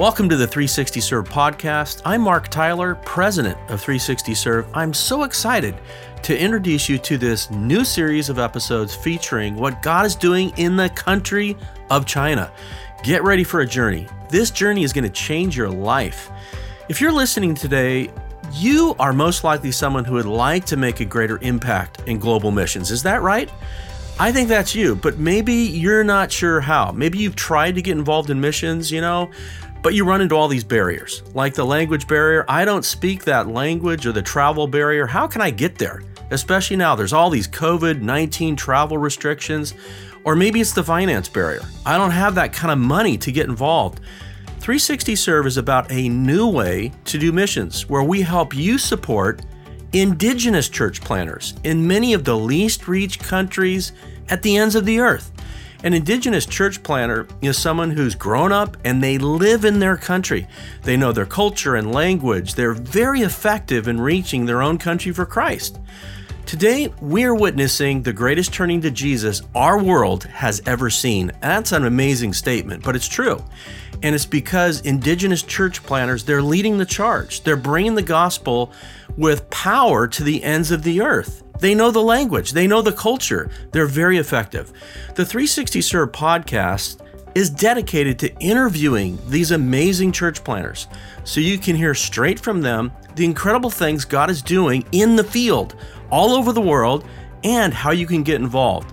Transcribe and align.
Welcome 0.00 0.30
to 0.30 0.36
the 0.36 0.46
360 0.46 0.98
Serve 0.98 1.28
podcast. 1.28 2.00
I'm 2.06 2.22
Mark 2.22 2.48
Tyler, 2.48 2.94
president 3.04 3.58
of 3.68 3.82
360 3.82 4.34
Serve. 4.34 4.66
I'm 4.72 4.94
so 4.94 5.24
excited 5.24 5.74
to 6.22 6.40
introduce 6.40 6.88
you 6.88 6.96
to 6.96 7.18
this 7.18 7.50
new 7.50 7.84
series 7.84 8.30
of 8.30 8.38
episodes 8.38 8.94
featuring 8.94 9.56
what 9.56 9.82
God 9.82 10.06
is 10.06 10.14
doing 10.14 10.54
in 10.56 10.74
the 10.74 10.88
country 10.88 11.54
of 11.90 12.06
China. 12.06 12.50
Get 13.02 13.22
ready 13.22 13.44
for 13.44 13.60
a 13.60 13.66
journey. 13.66 14.08
This 14.30 14.50
journey 14.50 14.84
is 14.84 14.94
going 14.94 15.04
to 15.04 15.10
change 15.10 15.54
your 15.54 15.68
life. 15.68 16.30
If 16.88 17.02
you're 17.02 17.12
listening 17.12 17.54
today, 17.54 18.10
you 18.54 18.96
are 18.98 19.12
most 19.12 19.44
likely 19.44 19.70
someone 19.70 20.06
who 20.06 20.14
would 20.14 20.24
like 20.24 20.64
to 20.64 20.78
make 20.78 21.00
a 21.00 21.04
greater 21.04 21.36
impact 21.42 22.00
in 22.06 22.18
global 22.18 22.50
missions. 22.50 22.90
Is 22.90 23.02
that 23.02 23.20
right? 23.20 23.50
I 24.18 24.32
think 24.32 24.48
that's 24.48 24.74
you, 24.74 24.96
but 24.96 25.18
maybe 25.18 25.54
you're 25.54 26.04
not 26.04 26.30
sure 26.30 26.60
how. 26.60 26.92
Maybe 26.92 27.18
you've 27.18 27.36
tried 27.36 27.74
to 27.76 27.82
get 27.82 27.96
involved 27.96 28.28
in 28.28 28.38
missions, 28.38 28.92
you 28.92 29.00
know, 29.00 29.30
but 29.82 29.94
you 29.94 30.04
run 30.04 30.20
into 30.20 30.34
all 30.34 30.48
these 30.48 30.64
barriers, 30.64 31.22
like 31.34 31.54
the 31.54 31.64
language 31.64 32.06
barrier. 32.06 32.44
I 32.48 32.64
don't 32.64 32.84
speak 32.84 33.24
that 33.24 33.48
language 33.48 34.06
or 34.06 34.12
the 34.12 34.22
travel 34.22 34.66
barrier. 34.66 35.06
How 35.06 35.26
can 35.26 35.40
I 35.40 35.50
get 35.50 35.78
there? 35.78 36.02
Especially 36.30 36.76
now, 36.76 36.94
there's 36.94 37.12
all 37.12 37.30
these 37.30 37.48
COVID 37.48 38.00
19 38.00 38.56
travel 38.56 38.98
restrictions. 38.98 39.74
Or 40.24 40.36
maybe 40.36 40.60
it's 40.60 40.72
the 40.72 40.84
finance 40.84 41.28
barrier. 41.28 41.62
I 41.86 41.96
don't 41.96 42.10
have 42.10 42.34
that 42.34 42.52
kind 42.52 42.70
of 42.70 42.78
money 42.78 43.16
to 43.18 43.32
get 43.32 43.48
involved. 43.48 44.00
360 44.60 45.16
Serve 45.16 45.46
is 45.46 45.56
about 45.56 45.90
a 45.90 46.08
new 46.10 46.46
way 46.46 46.92
to 47.06 47.18
do 47.18 47.32
missions 47.32 47.88
where 47.88 48.02
we 48.02 48.20
help 48.20 48.54
you 48.54 48.76
support 48.76 49.40
indigenous 49.94 50.68
church 50.68 51.00
planters 51.00 51.54
in 51.64 51.86
many 51.86 52.12
of 52.12 52.24
the 52.24 52.36
least 52.36 52.86
reached 52.86 53.22
countries 53.22 53.92
at 54.28 54.42
the 54.42 54.56
ends 54.56 54.74
of 54.74 54.84
the 54.84 55.00
earth. 55.00 55.32
An 55.82 55.94
indigenous 55.94 56.44
church 56.44 56.82
planter 56.82 57.26
is 57.40 57.56
someone 57.56 57.90
who's 57.90 58.14
grown 58.14 58.52
up 58.52 58.76
and 58.84 59.02
they 59.02 59.16
live 59.16 59.64
in 59.64 59.78
their 59.78 59.96
country. 59.96 60.46
They 60.82 60.94
know 60.94 61.10
their 61.10 61.24
culture 61.24 61.74
and 61.74 61.90
language. 61.90 62.54
They're 62.54 62.74
very 62.74 63.22
effective 63.22 63.88
in 63.88 63.98
reaching 63.98 64.44
their 64.44 64.60
own 64.60 64.76
country 64.76 65.10
for 65.12 65.24
Christ. 65.24 65.80
Today, 66.44 66.92
we're 67.00 67.34
witnessing 67.34 68.02
the 68.02 68.12
greatest 68.12 68.52
turning 68.52 68.82
to 68.82 68.90
Jesus 68.90 69.40
our 69.54 69.82
world 69.82 70.24
has 70.24 70.60
ever 70.66 70.90
seen. 70.90 71.32
That's 71.40 71.72
an 71.72 71.86
amazing 71.86 72.34
statement, 72.34 72.84
but 72.84 72.94
it's 72.94 73.08
true. 73.08 73.42
And 74.02 74.14
it's 74.14 74.26
because 74.26 74.82
indigenous 74.82 75.42
church 75.42 75.82
planters, 75.82 76.24
they're 76.24 76.42
leading 76.42 76.76
the 76.76 76.84
charge. 76.84 77.42
They're 77.42 77.56
bringing 77.56 77.94
the 77.94 78.02
gospel 78.02 78.72
with 79.16 79.48
power 79.48 80.06
to 80.08 80.24
the 80.24 80.44
ends 80.44 80.72
of 80.72 80.82
the 80.82 81.00
earth. 81.00 81.42
They 81.60 81.74
know 81.74 81.90
the 81.90 82.02
language, 82.02 82.52
they 82.52 82.66
know 82.66 82.82
the 82.82 82.92
culture. 82.92 83.50
They're 83.72 83.86
very 83.86 84.18
effective. 84.18 84.72
The 85.14 85.24
360 85.24 85.80
Serve 85.82 86.12
podcast 86.12 87.00
is 87.34 87.50
dedicated 87.50 88.18
to 88.18 88.34
interviewing 88.38 89.18
these 89.28 89.52
amazing 89.52 90.12
church 90.12 90.42
planters 90.42 90.88
so 91.24 91.40
you 91.40 91.58
can 91.58 91.76
hear 91.76 91.94
straight 91.94 92.40
from 92.40 92.60
them 92.60 92.90
the 93.14 93.24
incredible 93.24 93.70
things 93.70 94.04
God 94.04 94.30
is 94.30 94.42
doing 94.42 94.84
in 94.92 95.16
the 95.16 95.24
field 95.24 95.76
all 96.10 96.30
over 96.30 96.52
the 96.52 96.60
world 96.60 97.06
and 97.44 97.72
how 97.72 97.92
you 97.92 98.06
can 98.06 98.22
get 98.22 98.40
involved. 98.40 98.92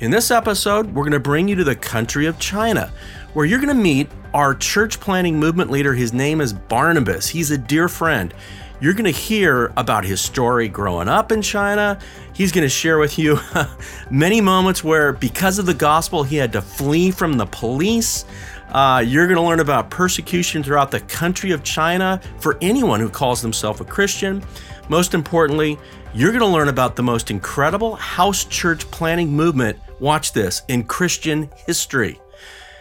In 0.00 0.10
this 0.10 0.30
episode, 0.30 0.92
we're 0.92 1.04
going 1.04 1.12
to 1.12 1.20
bring 1.20 1.48
you 1.48 1.54
to 1.56 1.64
the 1.64 1.76
country 1.76 2.26
of 2.26 2.38
China, 2.38 2.92
where 3.34 3.46
you're 3.46 3.60
going 3.60 3.68
to 3.68 3.82
meet 3.82 4.08
our 4.34 4.54
church 4.54 4.98
planting 4.98 5.38
movement 5.38 5.70
leader. 5.70 5.94
His 5.94 6.12
name 6.12 6.40
is 6.40 6.52
Barnabas. 6.52 7.28
He's 7.28 7.50
a 7.50 7.58
dear 7.58 7.88
friend. 7.88 8.34
You're 8.82 8.94
going 8.94 9.04
to 9.04 9.10
hear 9.12 9.72
about 9.76 10.04
his 10.04 10.20
story 10.20 10.66
growing 10.66 11.06
up 11.06 11.30
in 11.30 11.40
China. 11.40 12.00
He's 12.32 12.50
going 12.50 12.64
to 12.64 12.68
share 12.68 12.98
with 12.98 13.16
you 13.16 13.38
many 14.10 14.40
moments 14.40 14.82
where, 14.82 15.12
because 15.12 15.60
of 15.60 15.66
the 15.66 15.74
gospel, 15.74 16.24
he 16.24 16.34
had 16.34 16.52
to 16.54 16.60
flee 16.60 17.12
from 17.12 17.34
the 17.34 17.46
police. 17.46 18.24
Uh, 18.70 19.00
you're 19.06 19.28
going 19.28 19.36
to 19.36 19.42
learn 19.42 19.60
about 19.60 19.88
persecution 19.88 20.64
throughout 20.64 20.90
the 20.90 20.98
country 20.98 21.52
of 21.52 21.62
China 21.62 22.20
for 22.40 22.58
anyone 22.60 22.98
who 22.98 23.08
calls 23.08 23.40
themselves 23.40 23.80
a 23.80 23.84
Christian. 23.84 24.42
Most 24.88 25.14
importantly, 25.14 25.78
you're 26.12 26.32
going 26.32 26.40
to 26.40 26.48
learn 26.48 26.66
about 26.66 26.96
the 26.96 27.04
most 27.04 27.30
incredible 27.30 27.94
house 27.94 28.42
church 28.46 28.90
planting 28.90 29.28
movement, 29.28 29.78
watch 30.00 30.32
this, 30.32 30.62
in 30.66 30.82
Christian 30.82 31.48
history. 31.68 32.20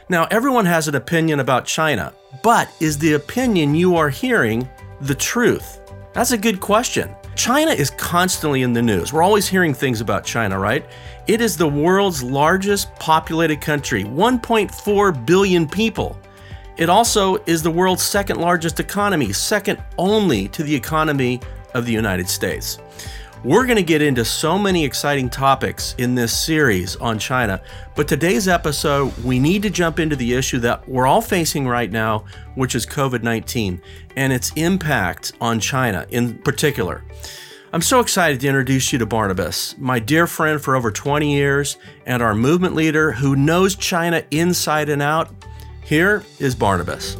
Now, 0.09 0.25
everyone 0.31 0.66
has 0.66 0.88
an 0.88 0.95
opinion 0.95 1.41
about 1.41 1.66
China, 1.66 2.12
but 2.41 2.73
is 2.79 2.97
the 2.97 3.13
opinion 3.13 3.75
you 3.75 3.97
are 3.97 4.09
hearing 4.09 4.68
the 5.01 5.13
truth? 5.13 5.81
That's 6.13 6.31
a 6.31 6.38
good 6.38 6.59
question. 6.59 7.16
China 7.35 7.72
is 7.72 7.89
constantly 7.91 8.63
in 8.63 8.73
the 8.73 8.81
news. 8.81 9.13
We're 9.13 9.23
always 9.23 9.47
hearing 9.47 9.73
things 9.73 10.01
about 10.01 10.25
China, 10.25 10.59
right? 10.59 10.85
It 11.27 11.39
is 11.39 11.55
the 11.55 11.67
world's 11.67 12.22
largest 12.22 12.94
populated 12.95 13.61
country, 13.61 14.03
1.4 14.03 15.25
billion 15.25 15.67
people. 15.67 16.19
It 16.75 16.89
also 16.89 17.38
is 17.45 17.63
the 17.63 17.71
world's 17.71 18.03
second 18.03 18.41
largest 18.41 18.81
economy, 18.81 19.31
second 19.31 19.81
only 19.97 20.50
to 20.50 20.63
the 20.63 20.75
economy 20.75 21.39
of 21.73 21.85
the 21.85 21.94
United 21.94 22.27
States. 22.27 22.79
We're 23.44 23.66
going 23.66 23.78
to 23.78 23.84
get 23.84 24.03
into 24.03 24.24
so 24.24 24.59
many 24.59 24.85
exciting 24.85 25.28
topics 25.28 25.96
in 25.97 26.13
this 26.13 26.31
series 26.38 26.96
on 26.97 27.18
China, 27.18 27.59
but 27.96 28.07
today's 28.07 28.47
episode, 28.47 29.18
we 29.24 29.40
need 29.40 29.63
to 29.63 29.72
jump 29.72 30.00
into 30.00 30.16
the 30.16 30.35
issue 30.35 30.59
that 30.59 30.88
we're 30.88 31.07
all 31.07 31.22
facing 31.22 31.68
right 31.68 31.91
now, 31.91 32.25
which 32.53 32.75
is 32.75 32.85
COVID 32.85 33.24
19 33.24 33.81
and 34.16 34.31
its 34.31 34.51
impact 34.57 35.31
on 35.41 35.59
China 35.59 36.06
in 36.12 36.38
particular. 36.38 37.03
I'm 37.74 37.81
so 37.81 38.00
excited 38.00 38.41
to 38.41 38.47
introduce 38.47 38.94
you 38.94 39.00
to 39.00 39.07
Barnabas, 39.07 39.75
my 39.80 39.97
dear 39.97 40.28
friend 40.28 40.62
for 40.62 40.75
over 40.75 40.91
20 40.91 41.34
years 41.34 41.78
and 42.06 42.22
our 42.22 42.35
movement 42.35 42.75
leader 42.75 43.12
who 43.12 43.35
knows 43.35 43.75
China 43.75 44.24
inside 44.30 44.88
and 44.88 45.01
out. 45.01 45.31
Here 45.84 46.24
is 46.38 46.53
Barnabas. 46.53 47.18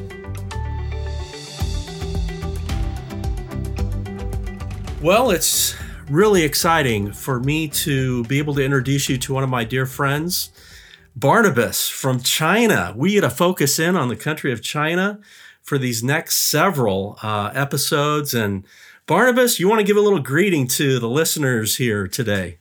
Well, 5.02 5.32
it's 5.32 5.81
really 6.12 6.44
exciting 6.44 7.14
for 7.14 7.40
me 7.40 7.70
to 7.70 8.24
be 8.26 8.38
able 8.38 8.54
to 8.54 8.64
introduce 8.64 9.08
you 9.08 9.18
to 9.18 9.34
one 9.34 9.44
of 9.44 9.50
my 9.50 9.64
dear 9.64 9.86
friends, 9.86 10.52
Barnabas 11.16 11.88
from 11.88 12.20
China. 12.20 12.94
We 12.98 13.14
get 13.14 13.22
to 13.22 13.30
focus 13.30 13.80
in 13.80 13.96
on 13.96 14.10
the 14.10 14.18
country 14.18 14.52
of 14.52 14.62
China 14.62 15.20
for 15.64 15.78
these 15.78 16.04
next 16.04 16.50
several 16.50 17.18
uh, 17.24 17.52
episodes. 17.54 18.34
And 18.34 18.66
Barnabas, 19.08 19.60
you 19.60 19.70
want 19.70 19.80
to 19.80 19.86
give 19.86 19.96
a 19.96 20.02
little 20.02 20.20
greeting 20.20 20.68
to 20.70 21.00
the 21.00 21.10
listeners 21.10 21.78
here 21.78 22.08
today? 22.08 22.60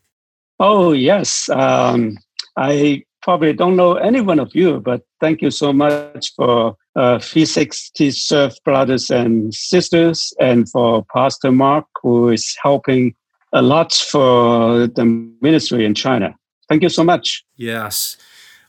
Oh, 0.60 0.92
yes. 0.92 1.48
Um, 1.48 2.18
I 2.56 3.02
probably 3.20 3.52
don't 3.52 3.76
know 3.76 3.94
any 3.94 4.20
one 4.20 4.38
of 4.38 4.54
you, 4.54 4.78
but 4.78 5.02
thank 5.20 5.42
you 5.42 5.50
so 5.50 5.72
much 5.72 6.32
for 6.36 6.76
uh, 6.94 7.18
360 7.18 8.12
Serve 8.12 8.54
brothers 8.64 9.10
and 9.10 9.52
sisters 9.52 10.32
and 10.38 10.68
for 10.68 11.04
Pastor 11.12 11.50
Mark, 11.50 11.86
who 12.02 12.28
is 12.28 12.56
helping 12.62 13.14
a 13.52 13.62
lot 13.62 13.92
for 13.92 14.86
the 14.86 15.04
ministry 15.40 15.84
in 15.84 15.94
China. 15.94 16.34
Thank 16.68 16.82
you 16.82 16.88
so 16.88 17.02
much. 17.02 17.44
Yes. 17.56 18.16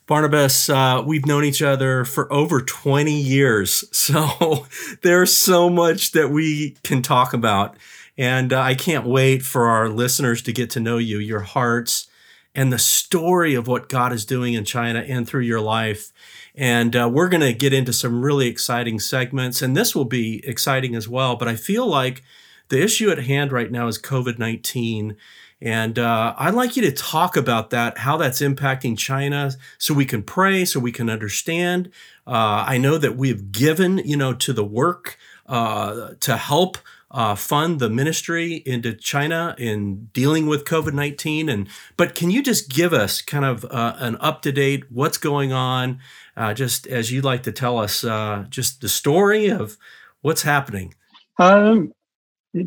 Barnabas, 0.08 0.70
uh, 0.70 1.04
we've 1.06 1.26
known 1.26 1.46
each 1.46 1.62
other 1.62 2.04
for 2.04 2.32
over 2.34 2.62
20 2.62 3.14
years. 3.14 3.84
So 4.02 4.66
there's 5.04 5.36
so 5.36 5.70
much 5.70 6.12
that 6.12 6.32
we 6.32 6.76
can 6.84 7.02
talk 7.02 7.34
about. 7.34 7.78
And 8.18 8.52
uh, 8.52 8.60
I 8.60 8.76
can't 8.76 9.06
wait 9.06 9.42
for 9.42 9.68
our 9.68 9.88
listeners 9.88 10.42
to 10.42 10.52
get 10.52 10.70
to 10.72 10.80
know 10.80 10.98
you, 10.98 11.18
your 11.20 11.40
hearts, 11.40 12.10
and 12.54 12.74
the 12.74 12.80
story 12.80 13.56
of 13.56 13.68
what 13.68 13.88
God 13.88 14.12
is 14.12 14.26
doing 14.26 14.54
in 14.54 14.66
China 14.66 15.00
and 15.00 15.26
through 15.26 15.42
your 15.42 15.62
life. 15.62 16.12
And 16.56 16.96
uh, 16.96 17.10
we're 17.12 17.30
going 17.30 17.42
to 17.42 17.54
get 17.54 17.74
into 17.74 17.94
some 17.94 18.22
really 18.22 18.48
exciting 18.48 19.00
segments, 19.00 19.62
and 19.62 19.78
this 19.78 19.96
will 19.96 20.06
be 20.06 20.46
exciting 20.46 20.96
as 20.96 21.08
well. 21.08 21.38
But 21.38 21.48
I 21.48 21.56
feel 21.56 21.88
like 21.88 22.22
the 22.72 22.82
issue 22.82 23.12
at 23.12 23.20
hand 23.20 23.52
right 23.52 23.70
now 23.70 23.88
is 23.88 24.00
COVID 24.00 24.40
19. 24.40 25.16
And 25.62 26.00
uh, 26.00 26.34
I'd 26.40 26.56
like 26.56 26.76
you 26.76 26.82
to 26.84 26.92
talk 26.92 27.38
about 27.38 27.70
that, 27.70 28.00
how 28.00 28.18
that's 28.18 28.42
impacting 28.42 28.98
China, 28.98 29.52
so 29.78 29.94
we 29.94 30.06
can 30.06 30.24
pray, 30.24 30.66
so 30.66 30.80
we 30.80 30.92
can 30.92 31.08
understand. 31.08 31.92
Uh, 32.26 32.66
I 32.68 32.80
know 32.80 32.98
that 32.98 33.16
we've 33.16 33.52
given, 33.52 34.00
you 34.00 34.18
know, 34.18 34.34
to 34.34 34.54
the 34.54 34.64
work 34.64 35.20
uh, 35.46 36.12
to 36.22 36.38
help 36.38 36.80
uh, 37.12 37.36
fund 37.36 37.80
the 37.80 37.90
ministry 37.90 38.64
into 38.66 38.94
China 38.94 39.54
in 39.60 40.06
dealing 40.14 40.48
with 40.48 40.66
COVID 40.66 40.94
nineteen. 40.94 41.48
And 41.50 41.68
but 41.96 42.16
can 42.16 42.32
you 42.32 42.42
just 42.42 42.70
give 42.70 42.94
us 42.94 43.22
kind 43.22 43.46
of 43.46 43.66
uh, 43.66 43.96
an 43.98 44.18
up 44.20 44.42
to 44.44 44.52
date 44.52 44.86
what's 44.90 45.20
going 45.20 45.52
on, 45.52 46.00
uh, 46.36 46.56
just 46.56 46.88
as 46.88 47.12
you'd 47.12 47.26
like 47.26 47.44
to 47.44 47.52
tell 47.52 47.78
us, 47.78 48.02
just 48.50 48.82
the 48.82 48.90
story 48.90 49.50
of 49.50 49.78
what's 50.22 50.42
happening? 50.42 50.96
Um, 51.38 51.94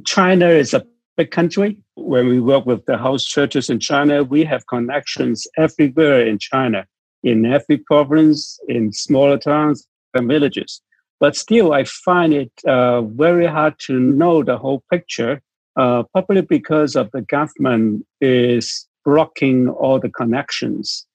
China 0.04 0.48
is 0.48 0.74
a 0.74 0.84
big 1.16 1.30
country. 1.30 1.78
When 1.94 2.28
we 2.28 2.40
work 2.40 2.66
with 2.66 2.84
the 2.86 2.96
house 2.98 3.24
churches 3.24 3.70
in 3.70 3.80
China, 3.80 4.24
we 4.24 4.44
have 4.44 4.66
connections 4.66 5.46
everywhere 5.56 6.26
in 6.26 6.38
China, 6.38 6.86
in 7.22 7.46
every 7.46 7.78
province, 7.78 8.58
in 8.68 8.92
smaller 8.92 9.38
towns 9.38 9.86
and 10.14 10.28
villages. 10.28 10.80
But 11.20 11.36
still, 11.36 11.72
I 11.72 11.84
find 11.84 12.34
it 12.34 12.52
uh, 12.66 13.02
very 13.02 13.46
hard 13.46 13.78
to 13.86 13.98
know 13.98 14.42
the 14.42 14.58
whole 14.58 14.82
picture, 14.90 15.42
uh, 15.76 16.04
probably 16.12 16.42
because 16.42 16.96
of 16.96 17.10
the 17.12 17.22
government 17.22 18.06
is 18.20 18.86
blocking 19.04 19.68
all 19.68 20.00
the 20.00 20.10
connections. 20.10 21.06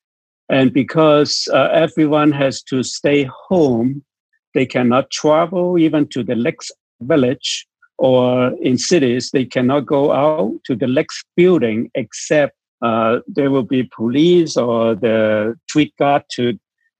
And 0.49 0.73
because 0.73 1.47
uh, 1.53 1.69
everyone 1.73 2.31
has 2.31 2.61
to 2.63 2.83
stay 2.83 3.29
home 3.49 4.03
They 4.53 4.65
cannot 4.65 5.11
travel 5.11 5.77
even 5.77 6.07
to 6.07 6.23
the 6.23 6.35
next 6.35 6.71
village 7.01 7.67
or 7.99 8.53
in 8.61 8.77
cities. 8.77 9.29
They 9.31 9.45
cannot 9.45 9.85
go 9.85 10.11
out 10.11 10.53
to 10.65 10.75
the 10.75 10.87
next 10.87 11.23
building 11.35 11.91
except 11.93 12.55
uh, 12.81 13.19
there 13.27 13.51
will 13.51 13.63
be 13.63 13.83
police 13.83 14.55
or 14.55 14.95
the 14.95 15.55
street 15.67 15.93
guard 15.99 16.23
to 16.31 16.57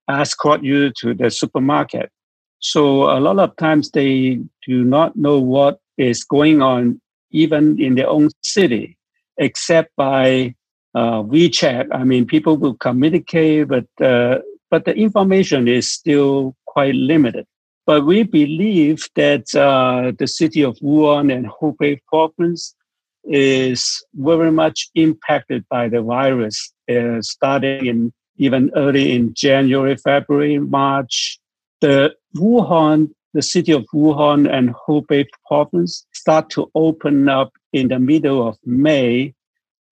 escort 0.09 0.61
you 0.61 0.91
to 0.99 1.13
the 1.13 1.31
supermarket. 1.31 2.11
So 2.59 3.03
a 3.03 3.19
lot 3.19 3.39
of 3.39 3.55
times 3.55 3.91
they 3.91 4.41
do 4.67 4.83
not 4.83 5.15
know 5.15 5.39
what 5.39 5.79
is 5.97 6.25
going 6.25 6.61
on 6.61 6.99
even 7.31 7.79
in 7.79 7.95
their 7.95 8.09
own 8.09 8.29
city, 8.43 8.97
except 9.37 9.95
by 9.95 10.55
uh, 10.95 11.23
WeChat. 11.23 11.87
I 11.93 12.03
mean, 12.03 12.25
people 12.25 12.57
will 12.57 12.73
communicate, 12.73 13.69
but 13.69 13.87
uh, 14.01 14.39
but 14.69 14.83
the 14.83 14.95
information 14.95 15.67
is 15.67 15.89
still 15.89 16.55
quite 16.65 16.95
limited. 16.95 17.45
But 17.89 18.05
we 18.05 18.21
believe 18.21 19.09
that 19.15 19.45
uh, 19.55 20.11
the 20.19 20.27
city 20.27 20.61
of 20.61 20.77
Wuhan 20.77 21.33
and 21.35 21.47
Hubei 21.47 21.97
province 22.07 22.75
is 23.23 24.05
very 24.13 24.51
much 24.51 24.91
impacted 24.93 25.65
by 25.71 25.89
the 25.89 26.03
virus, 26.03 26.71
uh, 26.87 27.19
starting 27.23 27.87
in 27.87 28.13
even 28.37 28.69
early 28.75 29.13
in 29.15 29.33
January, 29.33 29.95
February, 29.97 30.59
March. 30.59 31.39
The 31.81 32.13
Wuhan, 32.37 33.09
the 33.33 33.41
city 33.41 33.71
of 33.71 33.87
Wuhan 33.91 34.47
and 34.47 34.75
Hubei 34.75 35.25
province 35.47 36.05
start 36.13 36.51
to 36.51 36.69
open 36.75 37.27
up 37.27 37.53
in 37.73 37.87
the 37.87 37.97
middle 37.97 38.47
of 38.47 38.59
May. 38.67 39.33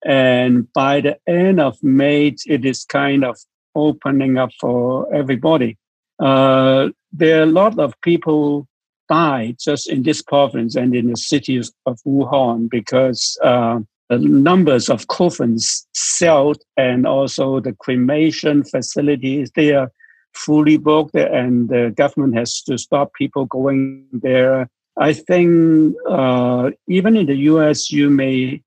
And 0.04 0.72
by 0.72 1.00
the 1.00 1.18
end 1.26 1.58
of 1.58 1.82
May, 1.82 2.36
it 2.46 2.64
is 2.64 2.84
kind 2.84 3.24
of 3.24 3.36
opening 3.74 4.38
up 4.38 4.50
for 4.60 5.12
everybody. 5.12 5.78
Uh, 6.18 6.88
there 7.12 7.40
are 7.40 7.44
a 7.44 7.46
lot 7.46 7.78
of 7.78 7.94
people 8.02 8.66
died 9.08 9.56
just 9.58 9.88
in 9.88 10.02
this 10.02 10.22
province 10.22 10.74
and 10.74 10.94
in 10.94 11.10
the 11.10 11.16
cities 11.16 11.72
of 11.86 11.98
Wuhan 12.06 12.68
because 12.68 13.38
uh, 13.42 13.80
the 14.08 14.18
numbers 14.18 14.88
of 14.88 15.08
coffins 15.08 15.86
sold 15.94 16.62
and 16.76 17.06
also 17.06 17.60
the 17.60 17.72
cremation 17.74 18.64
facilities 18.64 19.50
they 19.54 19.72
are 19.72 19.90
fully 20.34 20.76
booked 20.76 21.14
and 21.14 21.68
the 21.68 21.92
government 21.96 22.36
has 22.36 22.62
to 22.62 22.78
stop 22.78 23.12
people 23.14 23.46
going 23.46 24.06
there. 24.12 24.68
I 24.98 25.12
think 25.12 25.94
uh, 26.08 26.70
even 26.88 27.16
in 27.16 27.26
the 27.26 27.36
U.S. 27.52 27.90
you 27.90 28.10
may 28.10 28.62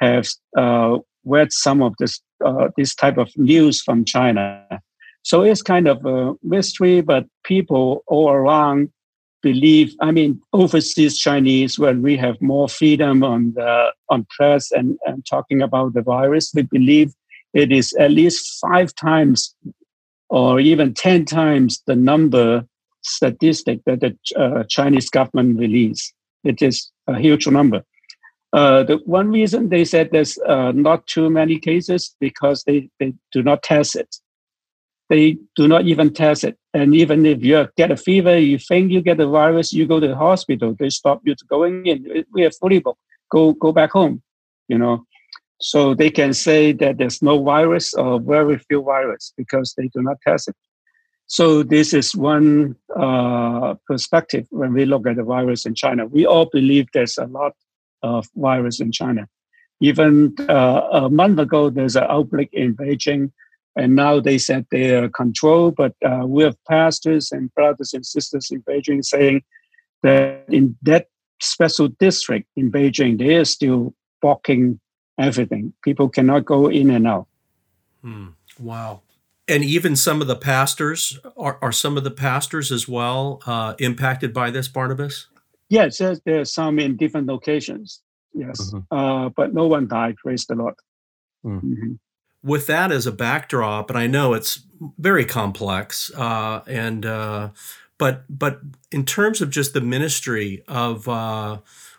have 0.00 0.28
uh, 0.56 0.98
read 1.24 1.52
some 1.52 1.82
of 1.82 1.94
this 1.98 2.20
uh, 2.44 2.68
this 2.76 2.94
type 2.94 3.18
of 3.18 3.30
news 3.36 3.82
from 3.82 4.04
China. 4.04 4.64
So 5.22 5.42
it's 5.42 5.62
kind 5.62 5.86
of 5.86 6.04
a 6.04 6.34
mystery, 6.42 7.00
but 7.00 7.26
people 7.44 8.02
all 8.06 8.30
around 8.30 8.90
believe. 9.42 9.94
I 10.00 10.10
mean, 10.10 10.40
overseas 10.52 11.18
Chinese, 11.18 11.78
when 11.78 12.02
we 12.02 12.16
have 12.16 12.40
more 12.40 12.68
freedom 12.68 13.22
on 13.22 13.52
the 13.54 13.92
on 14.08 14.26
press 14.36 14.70
and, 14.70 14.98
and 15.06 15.24
talking 15.26 15.62
about 15.62 15.94
the 15.94 16.02
virus, 16.02 16.52
we 16.54 16.62
believe 16.62 17.12
it 17.52 17.72
is 17.72 17.92
at 17.94 18.10
least 18.10 18.58
five 18.60 18.94
times 18.94 19.54
or 20.28 20.60
even 20.60 20.94
ten 20.94 21.24
times 21.24 21.82
the 21.86 21.96
number 21.96 22.64
statistic 23.02 23.80
that 23.86 24.00
the 24.00 24.16
uh, 24.36 24.64
Chinese 24.68 25.10
government 25.10 25.58
release. 25.58 26.12
It 26.44 26.62
is 26.62 26.90
a 27.06 27.18
huge 27.18 27.46
number. 27.46 27.82
Uh, 28.52 28.82
the 28.82 28.96
one 29.04 29.30
reason 29.30 29.68
they 29.68 29.84
said 29.84 30.10
there's 30.10 30.36
uh, 30.46 30.72
not 30.72 31.06
too 31.06 31.30
many 31.30 31.58
cases 31.58 32.14
because 32.20 32.64
they, 32.64 32.88
they 32.98 33.12
do 33.32 33.42
not 33.42 33.62
test 33.62 33.96
it. 33.96 34.16
They 35.10 35.36
do 35.56 35.66
not 35.66 35.86
even 35.86 36.14
test 36.14 36.44
it. 36.44 36.56
And 36.72 36.94
even 36.94 37.26
if 37.26 37.42
you 37.42 37.68
get 37.76 37.90
a 37.90 37.96
fever, 37.96 38.38
you 38.38 38.58
think 38.58 38.92
you 38.92 39.02
get 39.02 39.18
the 39.18 39.26
virus, 39.26 39.72
you 39.72 39.86
go 39.86 39.98
to 39.98 40.06
the 40.06 40.16
hospital, 40.16 40.74
they 40.78 40.88
stop 40.88 41.20
you 41.24 41.34
going 41.48 41.84
in. 41.84 42.24
We 42.32 42.44
are 42.44 42.52
fully 42.52 42.78
booked. 42.78 43.00
Go, 43.30 43.52
go 43.54 43.72
back 43.72 43.90
home, 43.90 44.22
you 44.68 44.78
know. 44.78 45.04
So 45.60 45.94
they 45.94 46.10
can 46.10 46.32
say 46.32 46.72
that 46.72 46.98
there's 46.98 47.20
no 47.20 47.42
virus 47.42 47.92
or 47.92 48.20
very 48.20 48.58
few 48.58 48.82
virus 48.82 49.34
because 49.36 49.74
they 49.76 49.88
do 49.88 50.00
not 50.00 50.16
test 50.26 50.48
it. 50.48 50.56
So 51.26 51.62
this 51.62 51.92
is 51.92 52.14
one 52.14 52.76
uh, 52.96 53.74
perspective 53.86 54.46
when 54.50 54.72
we 54.72 54.84
look 54.84 55.06
at 55.06 55.16
the 55.16 55.22
virus 55.22 55.66
in 55.66 55.74
China. 55.74 56.06
We 56.06 56.24
all 56.24 56.46
believe 56.46 56.86
there's 56.92 57.18
a 57.18 57.26
lot 57.26 57.52
of 58.02 58.26
virus 58.36 58.80
in 58.80 58.90
China. 58.90 59.28
Even 59.80 60.34
uh, 60.48 60.82
a 60.92 61.10
month 61.10 61.38
ago, 61.38 61.70
there's 61.70 61.96
an 61.96 62.06
outbreak 62.08 62.50
in 62.52 62.76
Beijing, 62.76 63.32
and 63.76 63.94
now 63.94 64.20
they 64.20 64.38
said 64.38 64.66
they 64.70 64.94
are 64.94 65.08
controlled. 65.08 65.76
But 65.76 65.94
uh, 66.04 66.26
we 66.26 66.42
have 66.44 66.56
pastors 66.68 67.32
and 67.32 67.52
brothers 67.54 67.92
and 67.94 68.04
sisters 68.04 68.50
in 68.50 68.62
Beijing 68.62 69.04
saying 69.04 69.42
that 70.02 70.44
in 70.48 70.76
that 70.82 71.06
special 71.40 71.88
district 71.88 72.48
in 72.56 72.70
Beijing, 72.70 73.18
they 73.18 73.36
are 73.36 73.44
still 73.44 73.94
blocking 74.20 74.80
everything. 75.18 75.72
People 75.82 76.08
cannot 76.08 76.44
go 76.44 76.68
in 76.68 76.90
and 76.90 77.06
out. 77.06 77.26
Hmm. 78.02 78.28
Wow. 78.58 79.02
And 79.48 79.64
even 79.64 79.96
some 79.96 80.20
of 80.20 80.28
the 80.28 80.36
pastors 80.36 81.18
are, 81.36 81.58
are 81.60 81.72
some 81.72 81.96
of 81.96 82.04
the 82.04 82.10
pastors 82.10 82.70
as 82.70 82.86
well 82.86 83.42
uh, 83.46 83.74
impacted 83.78 84.32
by 84.32 84.50
this, 84.50 84.68
Barnabas? 84.68 85.26
Yes, 85.68 85.98
there's, 85.98 86.20
there's 86.24 86.52
some 86.52 86.78
in 86.78 86.96
different 86.96 87.26
locations. 87.26 88.00
Yes, 88.32 88.72
mm-hmm. 88.72 88.96
uh, 88.96 89.28
but 89.30 89.52
no 89.52 89.66
one 89.66 89.88
died. 89.88 90.16
Praise 90.16 90.46
the 90.46 90.54
Lord. 90.54 90.74
Mm. 91.44 91.62
Mm-hmm. 91.62 91.92
With 92.42 92.66
that 92.68 92.90
as 92.90 93.06
a 93.06 93.12
backdrop, 93.12 93.90
and 93.90 93.98
I 93.98 94.06
know 94.06 94.32
it's 94.32 94.60
very 94.98 95.24
complex, 95.24 96.10
uh, 96.14 96.62
and 96.66 97.04
uh, 97.04 97.50
but 97.98 98.24
but 98.30 98.60
in 98.90 99.04
terms 99.04 99.40
of 99.40 99.50
just 99.50 99.74
the 99.74 99.80
ministry 99.80 100.62
of 100.66 101.06
uh, 101.08 101.58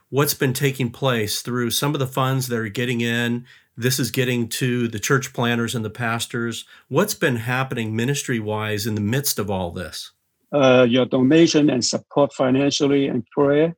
what's 0.10 0.34
been 0.34 0.54
taking 0.54 0.90
place 0.90 1.42
through 1.42 1.70
some 1.72 1.94
of 1.94 2.00
the 2.00 2.08
funds 2.08 2.48
that 2.48 2.58
are 2.58 2.70
getting 2.70 3.02
in, 3.02 3.46
this 3.78 4.00
is 4.00 4.10
getting 4.10 4.48
to 4.50 4.88
the 4.88 5.00
church 5.00 5.32
planters 5.34 5.76
and 5.76 5.86
the 5.86 5.92
pastors. 5.92 6.66
What's 6.88 7.14
been 7.14 7.36
happening 7.36 7.96
ministry 7.96 8.40
wise 8.40 8.88
in 8.88 8.96
the 8.96 9.02
midst 9.02 9.38
of 9.38 9.52
all 9.52 9.72
this? 9.72 10.12
uh, 10.52 10.86
your 10.90 11.06
donation 11.06 11.70
and 11.70 11.84
support 11.84 12.34
financially 12.34 13.08
and 13.08 13.26
prayer 13.28 13.76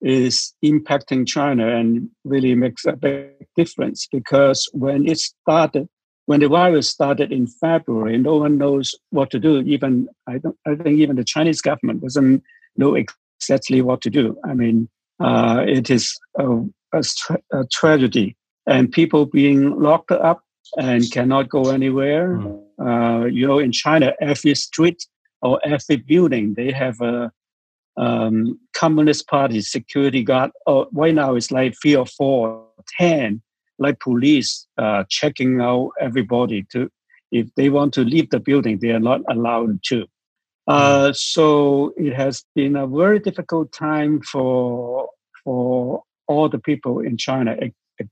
is 0.00 0.54
impacting 0.64 1.26
China 1.26 1.76
and 1.76 2.08
really 2.24 2.54
makes 2.54 2.84
a 2.84 2.92
big 2.92 3.30
difference 3.56 4.06
because 4.10 4.68
when 4.72 5.06
it 5.06 5.18
started, 5.18 5.88
when 6.28 6.40
the 6.40 6.48
virus 6.48 6.90
started 6.90 7.32
in 7.32 7.46
February, 7.46 8.18
no 8.18 8.36
one 8.36 8.58
knows 8.58 8.94
what 9.08 9.30
to 9.30 9.38
do. 9.38 9.60
Even 9.60 10.08
I 10.26 10.36
don't, 10.36 10.58
I 10.66 10.74
think 10.74 10.98
even 10.98 11.16
the 11.16 11.24
Chinese 11.24 11.62
government 11.62 12.02
doesn't 12.02 12.42
know 12.76 12.94
exactly 12.94 13.80
what 13.80 14.02
to 14.02 14.10
do. 14.10 14.36
I 14.44 14.52
mean, 14.52 14.90
uh, 15.20 15.64
it 15.66 15.88
is 15.88 16.18
a, 16.38 16.60
a, 16.92 17.02
a, 17.54 17.64
tragedy, 17.72 18.36
and 18.66 18.92
people 18.92 19.24
being 19.24 19.80
locked 19.80 20.10
up 20.10 20.42
and 20.76 21.10
cannot 21.10 21.48
go 21.48 21.70
anywhere. 21.70 22.36
Mm. 22.36 22.60
Uh, 22.78 23.24
you 23.24 23.46
know, 23.46 23.58
in 23.58 23.72
China, 23.72 24.12
every 24.20 24.54
street 24.54 25.06
or 25.40 25.58
every 25.64 25.96
building 25.96 26.52
they 26.58 26.70
have 26.72 27.00
a 27.00 27.32
um, 27.96 28.60
Communist 28.74 29.26
Party 29.28 29.62
security 29.62 30.22
guard. 30.22 30.50
Oh, 30.66 30.88
right 30.92 31.14
now 31.14 31.36
it's 31.36 31.50
like 31.50 31.74
three 31.80 31.96
or 31.96 32.04
four, 32.04 32.66
ten, 32.98 33.40
like 33.78 34.00
police 34.00 34.66
uh, 34.76 35.04
checking 35.08 35.60
out 35.60 35.90
everybody 36.00 36.66
to 36.72 36.90
if 37.30 37.54
they 37.56 37.68
want 37.68 37.92
to 37.94 38.04
leave 38.04 38.30
the 38.30 38.40
building, 38.40 38.78
they 38.78 38.90
are 38.90 39.00
not 39.00 39.20
allowed 39.28 39.82
to. 39.84 40.06
Uh, 40.66 41.12
so 41.14 41.92
it 41.96 42.14
has 42.14 42.44
been 42.54 42.76
a 42.76 42.86
very 42.86 43.18
difficult 43.18 43.72
time 43.72 44.20
for 44.22 45.08
for 45.44 46.02
all 46.26 46.48
the 46.48 46.58
people 46.58 47.00
in 47.00 47.16
China, 47.16 47.56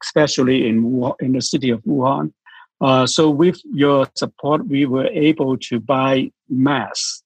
especially 0.02 0.66
in 0.68 1.12
in 1.20 1.32
the 1.32 1.42
city 1.42 1.70
of 1.70 1.82
Wuhan. 1.85 2.32
Uh, 2.80 3.06
so 3.06 3.30
with 3.30 3.61
your 3.73 4.06
support, 4.16 4.66
we 4.68 4.87
were 4.87 5.06
able 5.06 5.56
to 5.56 5.80
buy 5.80 6.30
masks 6.49 7.23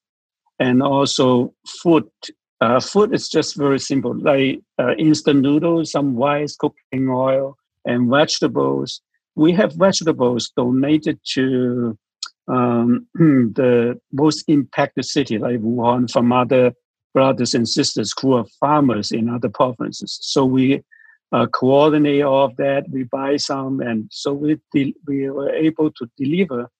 and 0.59 0.82
also 0.82 1.54
food. 1.82 2.09
Uh, 2.61 2.78
food 2.78 3.14
is 3.14 3.28
just 3.28 3.56
very 3.56 3.78
simple, 3.78 4.14
like 4.20 4.61
uh, 4.78 4.94
instant 4.99 5.40
noodles, 5.40 5.92
some 5.92 6.14
rice, 6.14 6.56
cooking 6.56 7.09
oil, 7.09 7.56
and 7.84 8.10
vegetables. 8.10 9.00
We 9.37 9.52
have 9.52 9.75
vegetables 9.75 10.50
donated 10.56 11.20
to 11.34 11.99
um, 12.49 13.06
the 13.14 14.00
most 14.12 14.44
impacted 14.49 15.04
city, 15.04 15.38
like 15.38 15.60
Wuhan, 15.60 16.10
from 16.10 16.32
other 16.32 16.72
brothers 17.14 17.54
and 17.54 17.68
sisters 17.68 18.12
who 18.20 18.34
are 18.34 18.44
farmers 18.58 19.10
in 19.10 19.28
other 19.28 19.49
provinces. 19.49 20.18
So 20.22 20.44
we 20.44 20.82
uh, 21.32 21.46
coordinate 21.46 22.22
all 22.22 22.46
of 22.46 22.56
that. 22.56 22.88
We 22.90 23.04
buy 23.04 23.37
some, 23.37 23.80
and 23.80 24.08
so 24.10 24.32
we 24.32 24.58
de- 24.72 24.96
we 25.06 25.30
were 25.30 25.50
able 25.50 25.90
to 25.92 26.10
deliver 26.16 26.70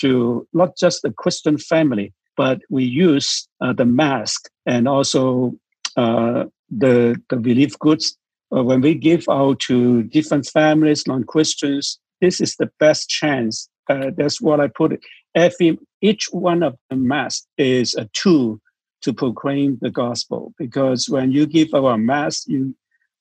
to 0.00 0.46
not 0.52 0.76
just 0.76 1.02
the 1.02 1.12
Christian 1.12 1.58
family, 1.58 2.12
but 2.36 2.60
we 2.70 2.84
use 2.84 3.48
uh, 3.60 3.72
the 3.72 3.84
mask 3.86 4.48
and 4.66 4.86
also 4.86 5.54
uh, 5.96 6.44
the 6.70 7.20
the 7.30 7.38
relief 7.38 7.78
goods 7.78 8.16
when 8.50 8.80
we 8.80 8.94
give 8.94 9.24
out 9.28 9.60
to 9.60 10.02
different 10.04 10.46
families, 10.46 11.06
non-Christians. 11.06 11.98
This 12.20 12.40
is 12.40 12.56
the 12.56 12.70
best 12.78 13.08
chance. 13.08 13.68
Uh, 13.88 14.10
that's 14.16 14.40
what 14.40 14.60
I 14.60 14.68
put 14.68 14.92
it. 14.92 15.00
Every 15.34 15.78
each 16.00 16.28
one 16.32 16.62
of 16.62 16.76
the 16.90 16.96
mass 16.96 17.46
is 17.58 17.94
a 17.94 18.08
tool 18.12 18.60
to 19.02 19.12
proclaim 19.12 19.78
the 19.80 19.90
gospel. 19.90 20.52
Because 20.58 21.08
when 21.08 21.30
you 21.30 21.46
give 21.46 21.74
our 21.74 21.98
mass, 21.98 22.46
you 22.46 22.74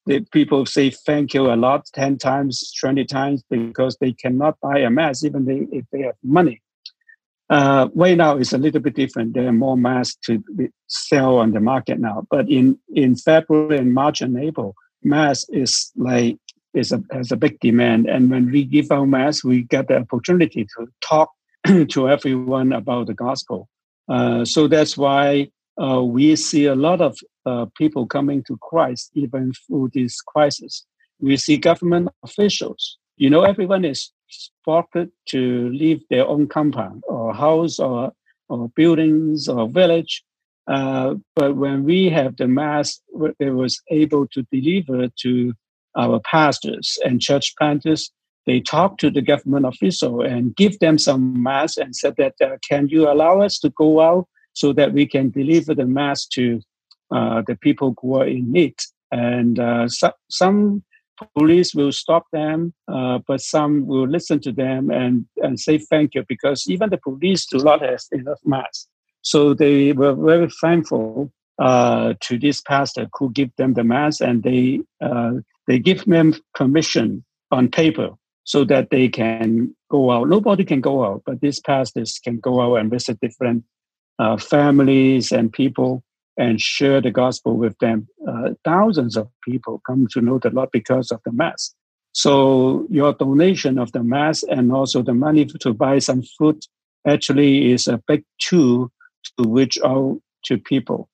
the 0.06 0.20
people 0.32 0.66
say 0.66 0.92
thank 0.92 1.34
you 1.34 1.52
a 1.52 1.56
lot, 1.56 1.88
10 1.94 2.20
times, 2.20 2.72
20 2.80 3.06
times, 3.06 3.44
because 3.50 3.98
they 4.00 4.14
cannot 4.14 4.60
buy 4.60 4.78
a 4.80 4.90
mass, 4.90 5.24
even 5.24 5.46
they, 5.46 5.68
if 5.76 5.86
they 5.92 6.02
have 6.02 6.16
money. 6.24 6.62
Uh, 7.50 7.90
right 7.96 8.18
now, 8.18 8.38
it's 8.38 8.54
a 8.54 8.58
little 8.58 8.82
bit 8.82 8.96
different. 8.96 9.34
There 9.34 9.48
are 9.48 9.54
more 9.54 9.78
masks 9.78 10.18
to 10.26 10.44
sell 10.88 11.38
on 11.38 11.54
the 11.54 11.60
market 11.60 12.00
now. 12.00 12.26
But 12.30 12.50
in, 12.50 12.78
in 12.94 13.16
February 13.16 13.78
and 13.78 13.94
March 13.94 14.22
and 14.22 14.38
April, 14.38 14.76
mass 15.06 15.46
is 15.50 15.92
like 15.96 16.38
is 16.74 16.92
a, 16.92 17.02
has 17.12 17.32
a 17.32 17.38
big 17.38 17.60
demand. 17.60 18.08
And 18.08 18.30
when 18.30 18.52
we 18.52 18.64
give 18.66 18.92
our 18.92 19.06
mass, 19.06 19.44
we 19.44 19.64
get 19.64 19.88
the 19.88 19.98
opportunity 19.98 20.68
to 20.78 20.88
talk 21.02 21.32
to 21.90 22.10
everyone 22.10 22.74
about 22.74 23.08
the 23.08 23.14
gospel. 23.14 23.70
Uh, 24.10 24.46
so 24.46 24.68
that's 24.68 24.98
why 24.98 25.50
uh, 25.82 26.04
we 26.04 26.36
see 26.36 26.66
a 26.66 26.76
lot 26.76 27.02
of 27.02 27.18
uh, 27.46 27.66
people 27.78 28.06
coming 28.06 28.44
to 28.44 28.58
Christ 28.58 29.12
even 29.14 29.54
through 29.66 29.92
this 29.94 30.22
crisis. 30.22 30.86
We 31.20 31.38
see 31.38 31.58
government 31.58 32.10
officials. 32.24 32.98
You 33.18 33.30
know, 33.30 33.44
everyone 33.44 33.86
is 33.86 34.12
forced 34.64 35.08
to 35.30 35.70
leave 35.70 36.04
their 36.10 36.28
own 36.28 36.48
compound 36.48 37.04
or 37.08 37.34
house 37.34 37.80
or, 37.80 38.12
or 38.50 38.70
buildings 38.76 39.48
or 39.48 39.70
village. 39.70 40.24
Uh, 40.68 41.16
but 41.36 41.56
when 41.56 41.84
we 41.84 42.10
have 42.10 42.38
the 42.38 42.48
mass, 42.48 43.00
it 43.40 43.52
was 43.52 43.82
able 43.92 44.28
to 44.28 44.44
deliver 44.52 45.10
to 45.20 45.54
our 45.96 46.20
pastors 46.22 46.98
and 47.06 47.22
church 47.22 47.54
planters. 47.58 48.12
They 48.46 48.60
talk 48.60 48.98
to 49.00 49.10
the 49.10 49.22
government 49.22 49.66
official 49.66 50.22
and 50.22 50.56
give 50.56 50.78
them 50.80 50.98
some 50.98 51.42
mass 51.42 51.78
and 51.78 51.96
said 51.96 52.16
that, 52.18 52.34
uh, 52.42 52.58
can 52.68 52.90
you 52.90 53.10
allow 53.10 53.42
us 53.42 53.60
to 53.60 53.70
go 53.72 54.02
out 54.02 54.28
so 54.54 54.74
that 54.74 54.94
we 54.94 55.06
can 55.06 55.30
deliver 55.30 55.76
the 55.76 55.86
mass 55.86 56.26
to 56.28 56.62
uh, 57.12 57.44
the 57.46 57.56
people 57.56 57.94
who 58.02 58.16
are 58.16 58.28
in 58.28 58.52
need. 58.52 58.76
And 59.12 59.60
uh, 59.60 59.88
so, 59.88 60.12
some 60.30 60.84
police 61.38 61.76
will 61.76 61.92
stop 61.92 62.26
them, 62.32 62.74
uh, 62.88 63.20
but 63.28 63.42
some 63.42 63.86
will 63.86 64.08
listen 64.08 64.40
to 64.42 64.52
them 64.52 64.90
and, 64.90 65.26
and 65.38 65.60
say 65.60 65.78
thank 65.78 66.16
you 66.16 66.24
because 66.28 66.66
even 66.68 66.90
the 66.90 66.98
police 66.98 67.46
do 67.46 67.60
not 67.60 67.82
have 67.82 68.02
enough 68.12 68.40
mass. 68.44 68.88
So 69.26 69.56
they 69.56 69.92
were 69.92 70.14
very 70.14 70.50
thankful 70.62 71.32
uh, 71.58 72.14
to 72.22 72.38
this 72.38 72.62
pastor 72.62 73.08
who 73.18 73.32
give 73.32 73.50
them 73.58 73.74
the 73.74 73.84
mass 73.84 74.22
and 74.22 74.44
they 74.44 74.82
uh, 75.02 75.34
they 75.68 75.80
give 75.80 76.06
them 76.06 76.36
permission 76.54 77.26
on 77.52 77.70
paper 77.70 78.10
so 78.44 78.64
that 78.66 78.92
they 78.92 79.10
can 79.10 79.76
go 79.90 80.12
out. 80.12 80.30
Nobody 80.30 80.64
can 80.64 80.80
go 80.80 81.04
out, 81.04 81.24
but 81.26 81.42
these 81.42 81.60
pastors 81.60 82.20
can 82.24 82.40
go 82.40 82.62
out 82.62 82.76
and 82.76 82.92
visit 82.92 83.20
different 83.20 83.64
uh, 84.20 84.38
families 84.38 85.32
and 85.32 85.52
people 85.52 86.04
and 86.38 86.62
share 86.62 87.02
the 87.02 87.10
gospel 87.10 87.58
with 87.58 87.76
them. 87.80 88.08
Uh, 88.28 88.50
thousands 88.64 89.18
of 89.18 89.28
people 89.44 89.82
come 89.88 90.08
to 90.12 90.22
know 90.22 90.38
the 90.38 90.52
Lord 90.52 90.70
because 90.72 91.10
of 91.10 91.20
the 91.26 91.32
Mass. 91.32 91.74
So 92.12 92.86
your 92.92 93.14
donation 93.14 93.80
of 93.80 93.92
the 93.92 94.04
Mass 94.04 94.44
and 94.44 94.72
also 94.72 95.02
the 95.02 95.16
money 95.16 95.46
to 95.46 95.74
buy 95.74 95.98
some 95.98 96.22
food 96.38 96.62
actually 97.08 97.72
is 97.72 97.88
a 97.88 98.02
big 98.08 98.24
tool 98.40 98.92
to 99.38 99.48
reach 99.48 99.78
out 99.84 100.20
to 100.46 100.58
people. 100.58 101.10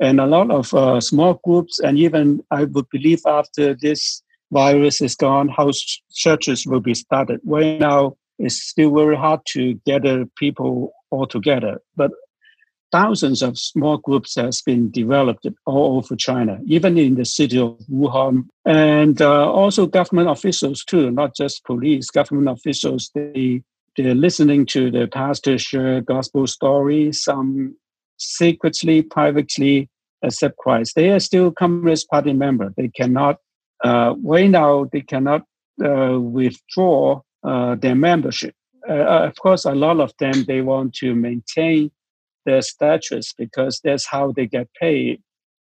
And 0.00 0.20
a 0.20 0.26
lot 0.26 0.50
of 0.50 0.74
uh, 0.74 1.00
small 1.00 1.40
groups, 1.44 1.78
and 1.78 1.98
even 1.98 2.44
I 2.50 2.64
would 2.64 2.88
believe 2.90 3.20
after 3.26 3.74
this 3.74 4.22
virus 4.52 5.00
is 5.00 5.14
gone, 5.14 5.48
house 5.48 6.02
churches 6.12 6.66
will 6.66 6.80
be 6.80 6.94
started. 6.94 7.40
Right 7.44 7.78
now, 7.78 8.16
it's 8.38 8.62
still 8.62 8.94
very 8.94 9.16
hard 9.16 9.40
to 9.48 9.74
gather 9.86 10.26
people 10.36 10.92
all 11.10 11.26
together. 11.26 11.80
But 11.96 12.10
thousands 12.90 13.42
of 13.42 13.58
small 13.58 13.98
groups 13.98 14.34
has 14.36 14.62
been 14.62 14.90
developed 14.90 15.46
all 15.66 15.96
over 15.98 16.16
China, 16.16 16.58
even 16.66 16.98
in 16.98 17.14
the 17.16 17.24
city 17.24 17.58
of 17.58 17.78
Wuhan, 17.90 18.44
and 18.64 19.20
uh, 19.20 19.50
also 19.50 19.86
government 19.86 20.28
officials 20.28 20.84
too, 20.84 21.10
not 21.10 21.34
just 21.34 21.64
police. 21.64 22.10
Government 22.10 22.48
officials 22.56 23.10
they 23.14 23.62
listening 23.98 24.66
to 24.66 24.90
the 24.90 25.06
pastor 25.06 25.58
share 25.58 26.00
gospel 26.00 26.46
stories. 26.46 27.22
Some 27.22 27.76
secretly, 28.18 29.02
privately 29.02 29.88
accept 30.22 30.56
Christ. 30.56 30.94
They 30.96 31.10
are 31.10 31.20
still 31.20 31.52
Communist 31.52 32.08
Party 32.08 32.32
member. 32.32 32.72
They 32.76 32.88
cannot 32.88 33.38
uh, 33.84 34.14
right 34.22 34.50
now. 34.50 34.86
They 34.92 35.02
cannot 35.02 35.42
uh, 35.84 36.18
withdraw 36.20 37.20
uh, 37.42 37.74
their 37.76 37.94
membership. 37.94 38.54
Uh, 38.88 39.28
of 39.28 39.36
course, 39.36 39.64
a 39.64 39.74
lot 39.74 40.00
of 40.00 40.12
them 40.18 40.44
they 40.44 40.60
want 40.60 40.94
to 40.94 41.14
maintain 41.14 41.90
their 42.44 42.62
status 42.62 43.32
because 43.32 43.80
that's 43.82 44.06
how 44.06 44.32
they 44.32 44.46
get 44.46 44.68
paid 44.80 45.22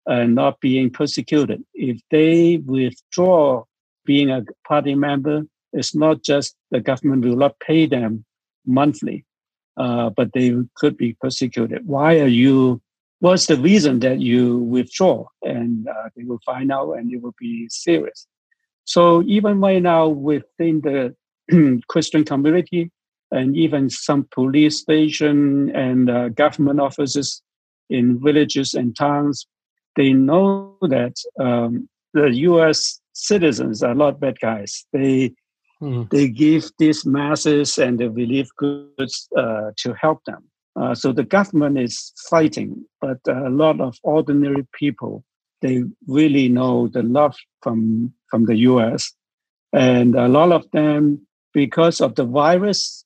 and 0.05 0.35
not 0.35 0.59
being 0.59 0.89
persecuted. 0.89 1.63
If 1.73 2.01
they 2.11 2.57
withdraw 2.57 3.63
being 4.05 4.31
a 4.31 4.43
party 4.67 4.95
member, 4.95 5.43
it's 5.73 5.95
not 5.95 6.23
just 6.23 6.55
the 6.71 6.79
government 6.79 7.25
will 7.25 7.35
not 7.35 7.59
pay 7.59 7.85
them 7.85 8.25
monthly, 8.65 9.25
uh, 9.77 10.09
but 10.11 10.31
they 10.33 10.55
could 10.75 10.95
be 10.97 11.17
persecuted. 11.19 11.85
Why 11.85 12.19
are 12.19 12.27
you? 12.27 12.81
What's 13.19 13.47
the 13.47 13.57
reason 13.57 13.99
that 13.99 14.19
you 14.19 14.57
withdraw? 14.57 15.25
And 15.41 15.87
uh, 15.87 16.09
they 16.15 16.23
will 16.23 16.41
find 16.45 16.71
out, 16.71 16.93
and 16.93 17.11
it 17.11 17.21
will 17.21 17.35
be 17.39 17.67
serious. 17.69 18.27
So 18.85 19.23
even 19.23 19.61
right 19.61 19.81
now 19.81 20.07
within 20.09 20.81
the 20.81 21.15
Christian 21.87 22.23
community, 22.23 22.91
and 23.31 23.57
even 23.57 23.89
some 23.89 24.27
police 24.31 24.79
station 24.79 25.75
and 25.75 26.09
uh, 26.09 26.29
government 26.29 26.79
offices 26.79 27.41
in 27.89 28.21
villages 28.21 28.75
and 28.75 28.95
towns, 28.95 29.47
they 29.95 30.13
know 30.13 30.77
that 30.81 31.15
um, 31.39 31.89
the 32.13 32.29
U.S. 32.29 33.01
citizens 33.13 33.81
are 33.81 33.95
not 33.95 34.19
bad 34.19 34.39
guys. 34.39 34.85
They 34.93 35.33
mm. 35.83 36.09
they 36.09 36.27
give 36.27 36.71
these 36.79 37.05
masses 37.05 37.77
and 37.77 37.99
the 37.99 38.09
relief 38.09 38.47
goods 38.57 39.27
uh, 39.37 39.71
to 39.77 39.93
help 39.93 40.23
them. 40.25 40.43
Uh, 40.75 40.95
so 40.95 41.11
the 41.11 41.23
government 41.23 41.77
is 41.77 42.13
fighting, 42.29 42.83
but 42.99 43.19
a 43.27 43.49
lot 43.49 43.79
of 43.79 43.97
ordinary 44.03 44.65
people 44.73 45.23
they 45.63 45.81
really 46.07 46.49
know 46.49 46.87
the 46.89 47.01
love 47.01 47.35
from 47.61 48.13
from 48.29 48.45
the 48.45 48.57
U.S. 48.71 49.11
and 49.71 50.13
a 50.15 50.27
lot 50.27 50.51
of 50.51 50.69
them 50.71 51.25
because 51.53 52.01
of 52.01 52.15
the 52.15 52.25
virus 52.25 53.05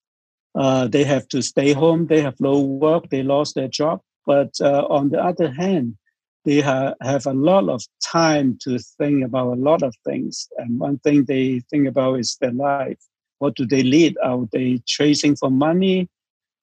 uh, 0.56 0.88
they 0.88 1.04
have 1.04 1.28
to 1.28 1.42
stay 1.42 1.72
home, 1.72 2.08
they 2.08 2.22
have 2.22 2.40
no 2.40 2.60
work, 2.60 3.10
they 3.10 3.22
lost 3.22 3.54
their 3.54 3.68
job. 3.68 4.02
But 4.26 4.54
uh, 4.60 4.86
on 4.90 5.10
the 5.10 5.24
other 5.24 5.52
hand, 5.52 5.98
they 6.48 6.62
ha- 6.62 6.94
have 7.02 7.26
a 7.26 7.34
lot 7.34 7.68
of 7.68 7.84
time 8.02 8.58
to 8.62 8.80
think 8.98 9.26
about 9.26 9.58
a 9.58 9.60
lot 9.60 9.84
of 9.84 9.94
things. 10.06 10.48
And 10.58 10.80
one 10.80 10.98
thing 11.00 11.26
they 11.26 11.60
think 11.70 11.90
about 11.90 12.22
is 12.22 12.38
their 12.40 12.54
life. 12.54 12.98
What 13.40 13.56
do 13.56 13.66
they 13.66 13.84
lead? 13.84 14.16
Are 14.24 14.48
they 14.54 14.82
chasing 14.86 15.36
for 15.36 15.52
money? 15.52 16.08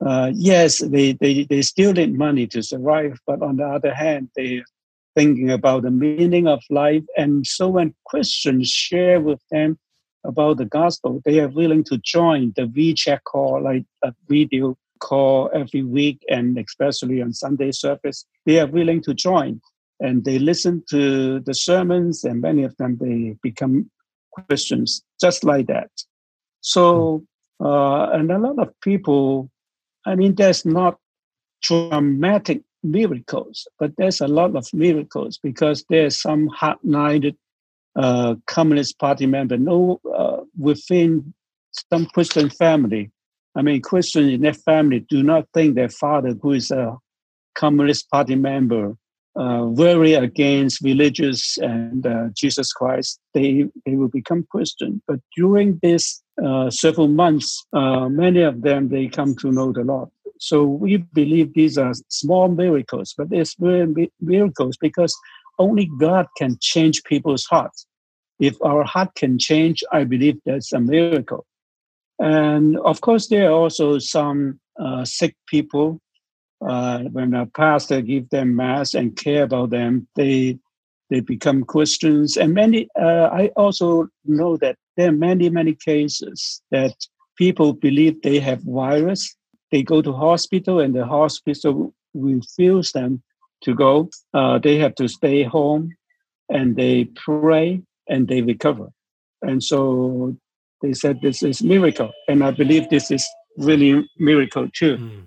Uh, 0.05 0.31
yes, 0.35 0.79
they, 0.79 1.13
they, 1.13 1.45
they 1.45 1.61
still 1.61 1.93
need 1.93 2.17
money 2.17 2.47
to 2.47 2.63
survive. 2.63 3.19
But 3.27 3.43
on 3.43 3.59
the 3.59 3.67
other 3.67 3.93
hand, 3.95 4.31
they're 4.35 4.65
thinking 5.15 5.51
about 5.51 5.83
the 5.83 5.91
meaning 5.91 6.49
of 6.49 6.63
life. 6.71 7.05
And 7.19 7.47
so 7.47 7.69
when 7.69 7.95
Christians 8.07 8.71
share 8.71 9.21
with 9.21 9.41
them 9.51 9.79
about 10.25 10.57
the 10.57 10.65
gospel, 10.65 11.21
they 11.27 11.41
are 11.41 11.49
willing 11.49 11.85
to 11.85 11.99
join 11.99 12.55
the 12.57 12.63
WeChat 12.63 13.25
call, 13.25 13.63
like 13.63 13.85
a 14.03 14.15
video 14.31 14.79
call 15.01 15.51
every 15.53 15.83
week, 15.83 16.25
and 16.31 16.59
especially 16.59 17.21
on 17.21 17.35
Sunday 17.35 17.71
service. 17.71 18.25
They 18.47 18.59
are 18.61 18.67
willing 18.67 19.03
to 19.03 19.13
join, 19.13 19.61
and 20.01 20.25
they 20.25 20.39
listen 20.39 20.83
to 20.91 21.41
the 21.41 21.55
sermons, 21.55 22.25
and 22.25 22.41
many 22.41 22.65
of 22.65 22.77
them 22.77 22.99
they 23.01 23.37
become 23.43 23.91
Christians 24.49 25.03
just 25.21 25.45
like 25.45 25.67
that. 25.69 25.91
So, 26.61 27.25
uh, 27.61 28.11
and 28.11 28.31
a 28.31 28.39
lot 28.39 28.59
of 28.59 28.69
people, 28.81 29.51
I 30.07 30.15
mean, 30.15 30.35
there's 30.35 30.65
not 30.65 30.99
dramatic 31.63 32.63
miracles, 32.83 33.67
but 33.79 33.93
there's 33.97 34.21
a 34.21 34.29
lot 34.29 34.57
of 34.57 34.67
miracles 34.73 35.39
because 35.39 35.85
there's 35.89 36.21
some 36.21 36.49
hard-minded 36.49 37.37
uh, 37.97 38.35
Communist 38.47 38.99
Party 38.99 39.27
member, 39.27 39.57
no, 39.57 40.01
uh, 40.15 40.39
within 40.59 41.33
some 41.93 42.07
Christian 42.07 42.51
family. 42.51 43.11
I 43.55 43.63
mean, 43.63 43.81
Christians 43.83 44.33
in 44.33 44.41
their 44.41 44.55
family 44.55 45.01
do 45.01 45.23
not 45.23 45.49
think 45.55 45.75
their 45.75 45.89
father, 45.89 46.35
who 46.43 46.53
is 46.53 46.71
a 46.71 46.97
Communist 47.55 48.11
Party 48.11 48.35
member, 48.35 48.97
uh, 49.37 49.67
very 49.71 50.15
against 50.15 50.81
religious 50.83 51.59
and 51.59 52.07
uh, 52.07 52.29
Jesus 52.37 52.73
Christ, 52.73 53.19
they, 53.33 53.67
they 53.85 53.97
will 53.97 54.09
become 54.09 54.47
Christian. 54.51 55.03
But 55.09 55.21
during 55.37 55.81
this 55.83 56.23
uh, 56.45 56.71
several 56.71 57.09
months, 57.09 57.65
uh, 57.73 58.09
many 58.09 58.43
of 58.43 58.63
them, 58.63 58.89
they 58.89 59.09
come 59.09 59.35
to 59.37 59.51
know 59.51 59.73
the 59.73 59.83
Lord. 59.83 60.09
So 60.39 60.65
we 60.65 60.99
believe 60.99 61.55
these 61.55 61.79
are 61.79 61.93
small 62.09 62.49
miracles, 62.49 63.15
but 63.17 63.29
it's 63.31 63.57
miracles 63.59 64.77
because 64.81 65.15
only 65.59 65.89
God 65.99 66.27
can 66.37 66.59
change 66.61 67.03
people's 67.05 67.45
hearts. 67.45 67.87
If 68.41 68.57
our 68.63 68.85
heart 68.85 69.15
can 69.15 69.39
change, 69.39 69.83
I 69.93 70.05
believe 70.05 70.39
that's 70.45 70.73
a 70.73 70.81
miracle. 70.81 71.47
And 72.19 72.79
of 72.79 73.01
course, 73.01 73.29
there 73.29 73.49
are 73.49 73.53
also 73.53 73.99
some 73.99 74.61
uh, 74.79 75.05
sick 75.05 75.37
people 75.49 76.01
uh, 76.67 77.01
when 77.13 77.35
a 77.35 77.47
pastor 77.47 78.01
give 78.01 78.29
them 78.31 78.57
mass 78.57 78.95
and 78.95 79.17
care 79.17 79.45
about 79.45 79.71
them, 79.71 80.09
they 80.17 80.59
they 81.11 81.21
become 81.21 81.65
Christians. 81.65 82.37
And 82.37 82.55
many, 82.55 82.89
uh, 82.99 83.29
I 83.31 83.49
also 83.57 84.09
know 84.25 84.57
that 84.57 84.77
there 84.97 85.11
are 85.11 85.13
many, 85.13 85.51
many 85.51 85.75
cases 85.75 86.63
that 86.71 86.95
people 87.37 87.75
believe 87.75 88.23
they 88.23 88.41
have 88.41 88.63
virus. 88.63 89.37
They 89.71 89.83
go 89.83 90.01
to 90.03 90.13
hospital, 90.13 90.81
and 90.81 90.95
the 90.95 91.05
hospital 91.05 91.95
refuse 92.15 92.93
them 92.93 93.23
to 93.63 93.75
go. 93.75 94.09
Uh, 94.33 94.59
they 94.59 94.79
have 94.79 94.95
to 94.97 95.09
stay 95.09 95.43
home, 95.43 95.91
and 96.49 96.77
they 96.77 97.05
pray, 97.17 97.83
and 98.09 98.29
they 98.29 98.41
recover. 98.43 98.89
And 99.43 99.63
so 99.63 100.37
they 100.81 100.95
said 100.95 101.21
this 101.21 101.43
is 101.43 101.63
miracle, 101.63 102.13
and 102.29 102.43
I 102.43 102.51
believe 102.51 102.89
this 102.89 103.11
is 103.11 103.27
really 103.59 104.09
miracle 104.19 104.69
too. 104.75 104.97
Mm. 104.97 105.27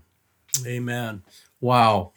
Amen. 0.66 1.24
Wow. 1.62 2.14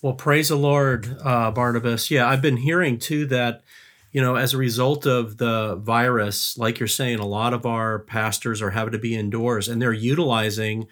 Well, 0.00 0.12
praise 0.12 0.48
the 0.48 0.56
Lord, 0.56 1.16
uh, 1.24 1.50
Barnabas. 1.50 2.10
Yeah, 2.10 2.28
I've 2.28 2.42
been 2.42 2.58
hearing 2.58 2.98
too 2.98 3.26
that, 3.26 3.62
you 4.12 4.20
know, 4.20 4.36
as 4.36 4.54
a 4.54 4.58
result 4.58 5.06
of 5.06 5.38
the 5.38 5.76
virus, 5.76 6.56
like 6.56 6.78
you're 6.78 6.86
saying, 6.86 7.18
a 7.18 7.26
lot 7.26 7.52
of 7.52 7.66
our 7.66 7.98
pastors 7.98 8.62
are 8.62 8.70
having 8.70 8.92
to 8.92 8.98
be 8.98 9.16
indoors 9.16 9.68
and 9.68 9.82
they're 9.82 9.92
utilizing 9.92 10.86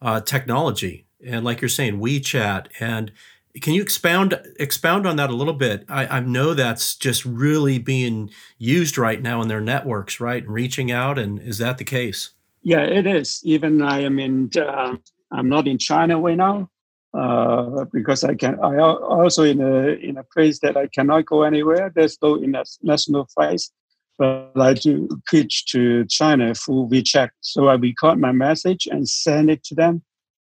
uh, 0.00 0.20
technology. 0.20 1.06
And 1.24 1.44
like 1.44 1.60
you're 1.60 1.68
saying, 1.68 2.00
WeChat. 2.00 2.66
And 2.78 3.12
can 3.60 3.74
you 3.74 3.82
expound 3.82 4.40
expound 4.58 5.06
on 5.06 5.16
that 5.16 5.30
a 5.30 5.36
little 5.36 5.54
bit? 5.54 5.84
I, 5.88 6.06
I 6.06 6.20
know 6.20 6.54
that's 6.54 6.94
just 6.94 7.24
really 7.24 7.78
being 7.78 8.30
used 8.58 8.96
right 8.96 9.20
now 9.20 9.42
in 9.42 9.48
their 9.48 9.60
networks, 9.60 10.20
right? 10.20 10.42
And 10.42 10.52
reaching 10.52 10.90
out. 10.90 11.18
And 11.18 11.40
is 11.40 11.58
that 11.58 11.78
the 11.78 11.84
case? 11.84 12.30
Yeah, 12.62 12.82
it 12.82 13.06
is. 13.06 13.40
Even 13.44 13.82
I 13.82 14.02
am 14.02 14.18
in. 14.18 14.50
Uh, 14.56 14.96
I'm 15.32 15.48
not 15.48 15.66
in 15.66 15.78
China 15.78 16.20
right 16.20 16.36
now 16.36 16.68
uh, 17.14 17.84
because 17.92 18.24
I 18.24 18.34
can. 18.34 18.58
I 18.60 18.78
also 18.78 19.42
in 19.44 19.60
a 19.60 19.88
in 20.08 20.18
a 20.18 20.24
place 20.24 20.60
that 20.60 20.76
I 20.76 20.86
cannot 20.88 21.26
go 21.26 21.42
anywhere. 21.42 21.90
There's 21.94 22.18
no 22.22 22.42
international 22.42 23.26
flights, 23.34 23.72
but 24.18 24.52
I 24.56 24.74
do 24.74 25.08
pitch 25.30 25.66
to 25.72 26.04
China 26.06 26.54
through 26.54 26.88
WeChat. 26.90 27.30
So 27.40 27.68
I 27.68 27.74
record 27.74 28.18
my 28.18 28.32
message 28.32 28.86
and 28.90 29.08
send 29.08 29.50
it 29.50 29.64
to 29.64 29.74
them, 29.74 30.02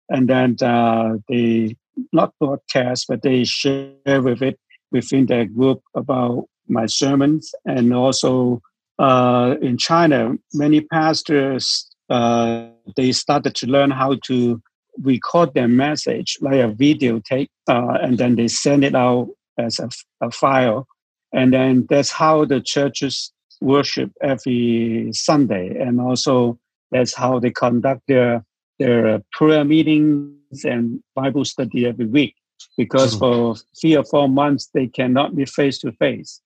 and 0.09 0.27
then 0.27 0.57
uh, 0.61 1.17
they 1.29 1.75
not 2.13 2.33
broadcast, 2.39 3.05
but 3.07 3.21
they 3.21 3.43
share 3.43 4.21
with 4.21 4.41
it 4.41 4.59
within 4.91 5.25
their 5.25 5.45
group 5.45 5.81
about 5.95 6.45
my 6.67 6.85
sermons 6.85 7.53
and 7.65 7.93
also 7.93 8.61
uh, 8.99 9.55
in 9.61 9.77
China, 9.77 10.33
many 10.53 10.81
pastors 10.81 11.89
uh, 12.09 12.67
they 12.95 13.11
started 13.11 13.55
to 13.55 13.67
learn 13.67 13.89
how 13.89 14.15
to 14.25 14.61
record 15.01 15.53
their 15.53 15.67
message 15.67 16.37
like 16.41 16.59
a 16.59 16.67
video 16.67 17.19
tape, 17.19 17.49
uh, 17.67 17.97
and 18.01 18.17
then 18.17 18.35
they 18.35 18.47
send 18.47 18.83
it 18.83 18.95
out 18.95 19.29
as 19.57 19.79
a, 19.79 19.89
a, 20.21 20.31
file, 20.31 20.87
and 21.33 21.53
then 21.53 21.85
that's 21.89 22.11
how 22.11 22.45
the 22.45 22.61
churches 22.61 23.31
worship 23.61 24.11
every 24.21 25.11
Sunday, 25.13 25.77
and 25.79 26.01
also 26.01 26.57
that's 26.91 27.13
how 27.13 27.39
they 27.39 27.51
conduct 27.51 28.01
their 28.07 28.43
their 28.79 29.21
prayer 29.33 29.63
meetings 29.63 30.65
and 30.65 31.01
Bible 31.15 31.45
study 31.45 31.85
every 31.85 32.07
week. 32.07 32.35
Because 32.77 33.15
mm-hmm. 33.15 33.55
for 33.55 33.55
three 33.79 33.95
or 33.95 34.03
four 34.03 34.29
months 34.29 34.69
they 34.73 34.87
cannot 34.87 35.33
meet 35.33 35.49
face 35.49 35.79
to 35.79 35.91
face, 35.93 36.41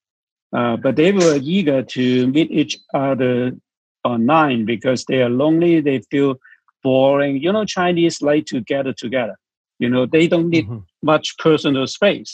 but 0.52 0.96
they 0.96 1.12
were 1.12 1.40
eager 1.42 1.84
to 1.84 2.28
meet 2.28 2.52
each 2.52 2.78
other 2.94 3.52
online 4.06 4.66
because 4.66 5.06
they 5.06 5.22
are 5.22 5.30
lonely, 5.30 5.82
they 5.82 6.00
feel 6.12 6.36
boring. 6.86 7.34
You 7.46 7.52
know, 7.52 7.66
Chinese 7.66 8.22
like 8.30 8.46
to 8.52 8.62
gather 8.74 8.94
together. 8.94 9.36
You 9.84 9.90
know, 9.90 10.06
they 10.06 10.26
don't 10.34 10.50
need 10.56 10.68
mm-hmm. 10.68 10.86
much 11.12 11.28
personal 11.38 11.88
space. 11.88 12.32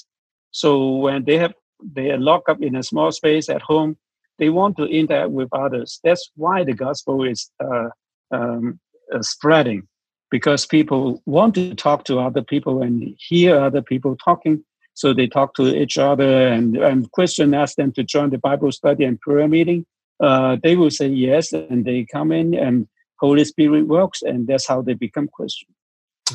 So 0.52 0.70
when 1.06 1.20
they 1.28 1.38
have 1.44 1.54
they 1.98 2.12
are 2.12 2.24
locked 2.30 2.50
up 2.50 2.62
in 2.62 2.76
a 2.76 2.84
small 2.92 3.12
space 3.12 3.48
at 3.50 3.64
home, 3.72 3.92
they 4.40 4.50
want 4.50 4.78
to 4.78 4.86
interact 5.00 5.32
with 5.32 5.50
others. 5.64 6.00
That's 6.04 6.26
why 6.44 6.58
the 6.64 6.78
gospel 6.88 7.24
is 7.34 7.50
uh, 7.68 7.90
um, 8.38 8.80
uh, 9.14 9.22
spreading, 9.22 9.82
because 10.30 10.66
people 10.78 11.04
want 11.26 11.56
to 11.56 11.74
talk 11.74 12.04
to 12.06 12.20
other 12.20 12.44
people 12.54 12.84
and 12.84 13.16
hear 13.30 13.52
other 13.58 13.82
people 13.82 14.16
talking. 14.28 14.64
So 14.94 15.14
they 15.14 15.28
talk 15.28 15.56
to 15.56 15.66
each 15.84 15.98
other, 15.98 16.32
and, 16.56 16.78
and 16.78 17.12
Christian 17.14 17.54
ask 17.54 17.76
them 17.78 17.92
to 17.94 18.04
join 18.04 18.30
the 18.30 18.38
Bible 18.50 18.72
study 18.72 19.04
and 19.06 19.20
prayer 19.20 19.48
meeting 19.48 19.86
uh, 20.22 20.58
they 20.62 20.76
will 20.76 20.92
say 20.92 21.08
yes, 21.08 21.52
and 21.52 21.84
they 21.84 22.06
come 22.06 22.32
in, 22.32 22.54
and 22.54 22.88
Holy 23.22 23.46
Spirit 23.46 23.88
works, 23.88 24.24
and 24.24 24.48
that's 24.48 24.68
how 24.68 24.82
they 24.82 24.96
become 24.96 25.30
Christian. 25.32 25.70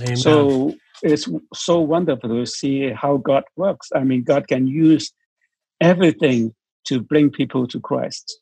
Amen. 0.01 0.17
So 0.17 0.75
it's 1.03 1.29
so 1.53 1.81
wonderful 1.81 2.31
to 2.31 2.47
see 2.47 2.91
how 2.91 3.17
God 3.17 3.43
works. 3.57 3.91
I 3.95 4.05
mean, 4.05 4.23
God 4.23 4.47
can 4.47 4.67
use 4.67 5.13
everything 5.81 6.55
to 6.85 7.01
bring 7.01 7.31
people 7.31 7.67
to 7.67 7.81
Christ. 7.81 8.41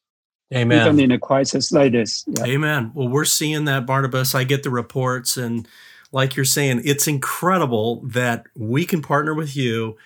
Amen. 0.54 0.87
Even 0.87 1.00
in 1.00 1.11
a 1.11 1.18
crisis 1.18 1.72
like 1.72 1.92
this. 1.92 2.24
Yeah. 2.26 2.44
Amen. 2.44 2.92
Well, 2.94 3.09
we're 3.09 3.24
seeing 3.24 3.64
that, 3.64 3.87
Barnabas. 3.87 4.35
I 4.35 4.44
get 4.44 4.62
the 4.62 4.70
reports, 4.70 5.38
and 5.38 5.66
like 6.12 6.37
you're 6.37 6.44
saying, 6.44 6.83
it's 6.85 7.09
incredible 7.09 8.02
that 8.04 8.44
we 8.54 8.85
can 8.85 9.00
partner 9.00 9.35
with 9.35 9.57
you 9.57 9.96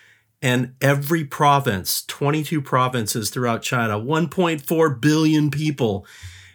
and 0.41 0.75
every 0.79 1.25
province, 1.25 2.05
22 2.05 2.61
provinces 2.61 3.29
throughout 3.29 3.61
China, 3.61 3.99
1.4 3.99 5.01
billion 5.01 5.51
people 5.51 6.05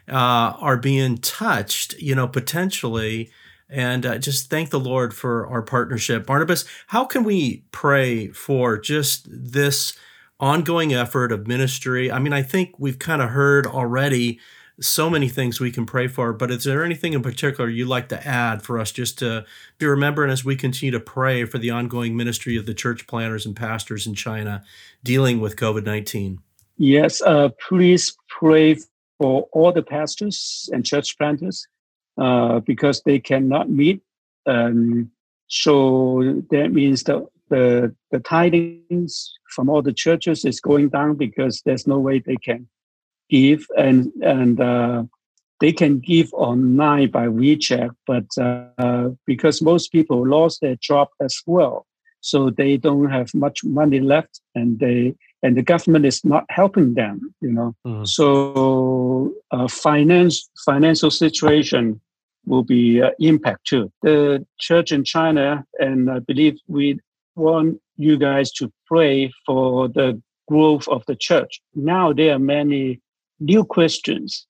uh, 0.09 0.55
are 0.59 0.77
being 0.77 1.19
touched, 1.19 1.95
you 1.95 2.15
know, 2.15 2.29
potentially. 2.29 3.31
And 3.69 4.05
uh, 4.05 4.19
just 4.19 4.51
thank 4.51 4.71
the 4.71 4.81
Lord 4.81 5.15
for 5.15 5.47
our 5.47 5.63
partnership. 5.63 6.27
Barnabas, 6.27 6.65
how 6.89 7.05
can 7.05 7.25
we 7.25 7.65
pray 7.73 8.29
for 8.29 8.79
just 8.79 9.27
this 9.29 9.97
ongoing 10.39 10.93
effort 10.93 11.33
of 11.33 11.47
ministry? 11.47 12.11
I 12.13 12.19
mean, 12.19 12.33
I 12.33 12.43
think 12.43 12.79
we've 12.79 12.99
kind 12.99 13.23
of 13.23 13.31
heard 13.31 13.67
already 13.67 14.39
so 14.81 15.09
many 15.09 15.29
things 15.29 15.61
we 15.61 15.71
can 15.71 15.87
pray 15.87 16.09
for, 16.09 16.33
but 16.33 16.51
is 16.51 16.65
there 16.65 16.85
anything 16.85 17.13
in 17.13 17.23
particular 17.23 17.71
you'd 17.71 17.89
like 17.89 18.09
to 18.09 18.27
add 18.27 18.63
for 18.63 18.79
us 18.79 18.91
just 18.91 19.19
to 19.21 19.45
be 19.79 19.87
remembering 19.87 20.31
as 20.31 20.45
we 20.45 20.57
continue 20.57 20.91
to 20.91 21.01
pray 21.01 21.45
for 21.45 21.59
the 21.59 21.71
ongoing 21.71 22.17
ministry 22.17 22.57
of 22.57 22.67
the 22.67 22.75
church 22.75 23.07
planters 23.07 23.47
and 23.47 23.55
pastors 23.55 24.07
in 24.07 24.15
China 24.15 24.65
dealing 25.05 25.41
with 25.41 25.57
COVID 25.57 25.85
19? 25.85 26.41
Yes, 26.77 27.23
uh, 27.23 27.51
please 27.69 28.17
pray 28.29 28.77
for 29.19 29.49
all 29.53 29.73
the 29.73 29.83
pastors 29.83 30.69
and 30.73 30.85
church 30.85 31.17
planters 31.19 31.67
uh, 32.19 32.61
because 32.61 33.03
they 33.03 33.19
cannot 33.19 33.71
meet. 33.71 34.03
Um, 34.47 35.11
so 35.47 36.43
that 36.51 36.73
means 36.73 37.05
that 37.05 37.27
the, 37.51 37.95
the 38.11 38.21
tidings 38.21 39.33
from 39.55 39.69
all 39.69 39.83
the 39.83 39.93
churches 39.93 40.45
is 40.45 40.61
going 40.61 40.89
down 40.89 41.17
because 41.17 41.63
there's 41.65 41.87
no 41.87 41.99
way 41.99 42.19
they 42.19 42.37
can 42.37 42.69
give 43.31 43.67
and 43.77 44.13
and 44.23 44.61
uh, 44.61 45.05
they 45.61 45.73
can 45.73 45.99
give 45.99 46.33
online 46.35 47.11
by 47.11 47.27
WeChat, 47.27 47.91
but 48.07 48.27
uh, 48.39 49.11
because 49.27 49.63
most 49.63 49.93
people 49.93 50.27
lost 50.27 50.61
their 50.61 50.77
job 50.77 51.09
as 51.21 51.41
well, 51.47 51.87
so 52.21 52.51
they 52.51 52.77
don't 52.77 53.11
have 53.11 53.33
much 53.35 53.65
money 53.65 54.01
left, 54.01 54.41
and 54.55 54.79
they 54.79 55.15
and 55.45 55.57
the 55.57 55.63
government 55.63 56.07
is 56.07 56.25
not 56.25 56.45
helping 56.49 56.95
them. 56.95 57.35
You 57.41 57.53
know, 57.53 57.77
mm. 57.87 58.09
so 58.09 59.33
uh, 59.51 59.69
finance 59.69 60.51
financial 60.65 61.11
situation 61.11 62.01
will 62.47 62.65
be 62.65 63.03
uh, 63.03 63.11
impact 63.21 63.67
too. 63.67 63.93
The 64.03 64.45
church 64.59 64.91
in 64.91 65.05
China, 65.05 65.65
and 65.79 66.11
I 66.11 66.19
believe 66.19 66.59
we 66.67 66.99
want 67.37 67.81
you 67.97 68.17
guys 68.19 68.51
to 68.53 68.73
pray 68.87 69.31
for 69.47 69.89
the 69.89 70.21
growth 70.49 70.89
of 70.89 71.05
the 71.07 71.15
church. 71.15 71.61
Now 71.75 72.13
there 72.13 72.35
are 72.35 72.39
many 72.39 73.01
new 73.39 73.65
Christians 73.65 74.47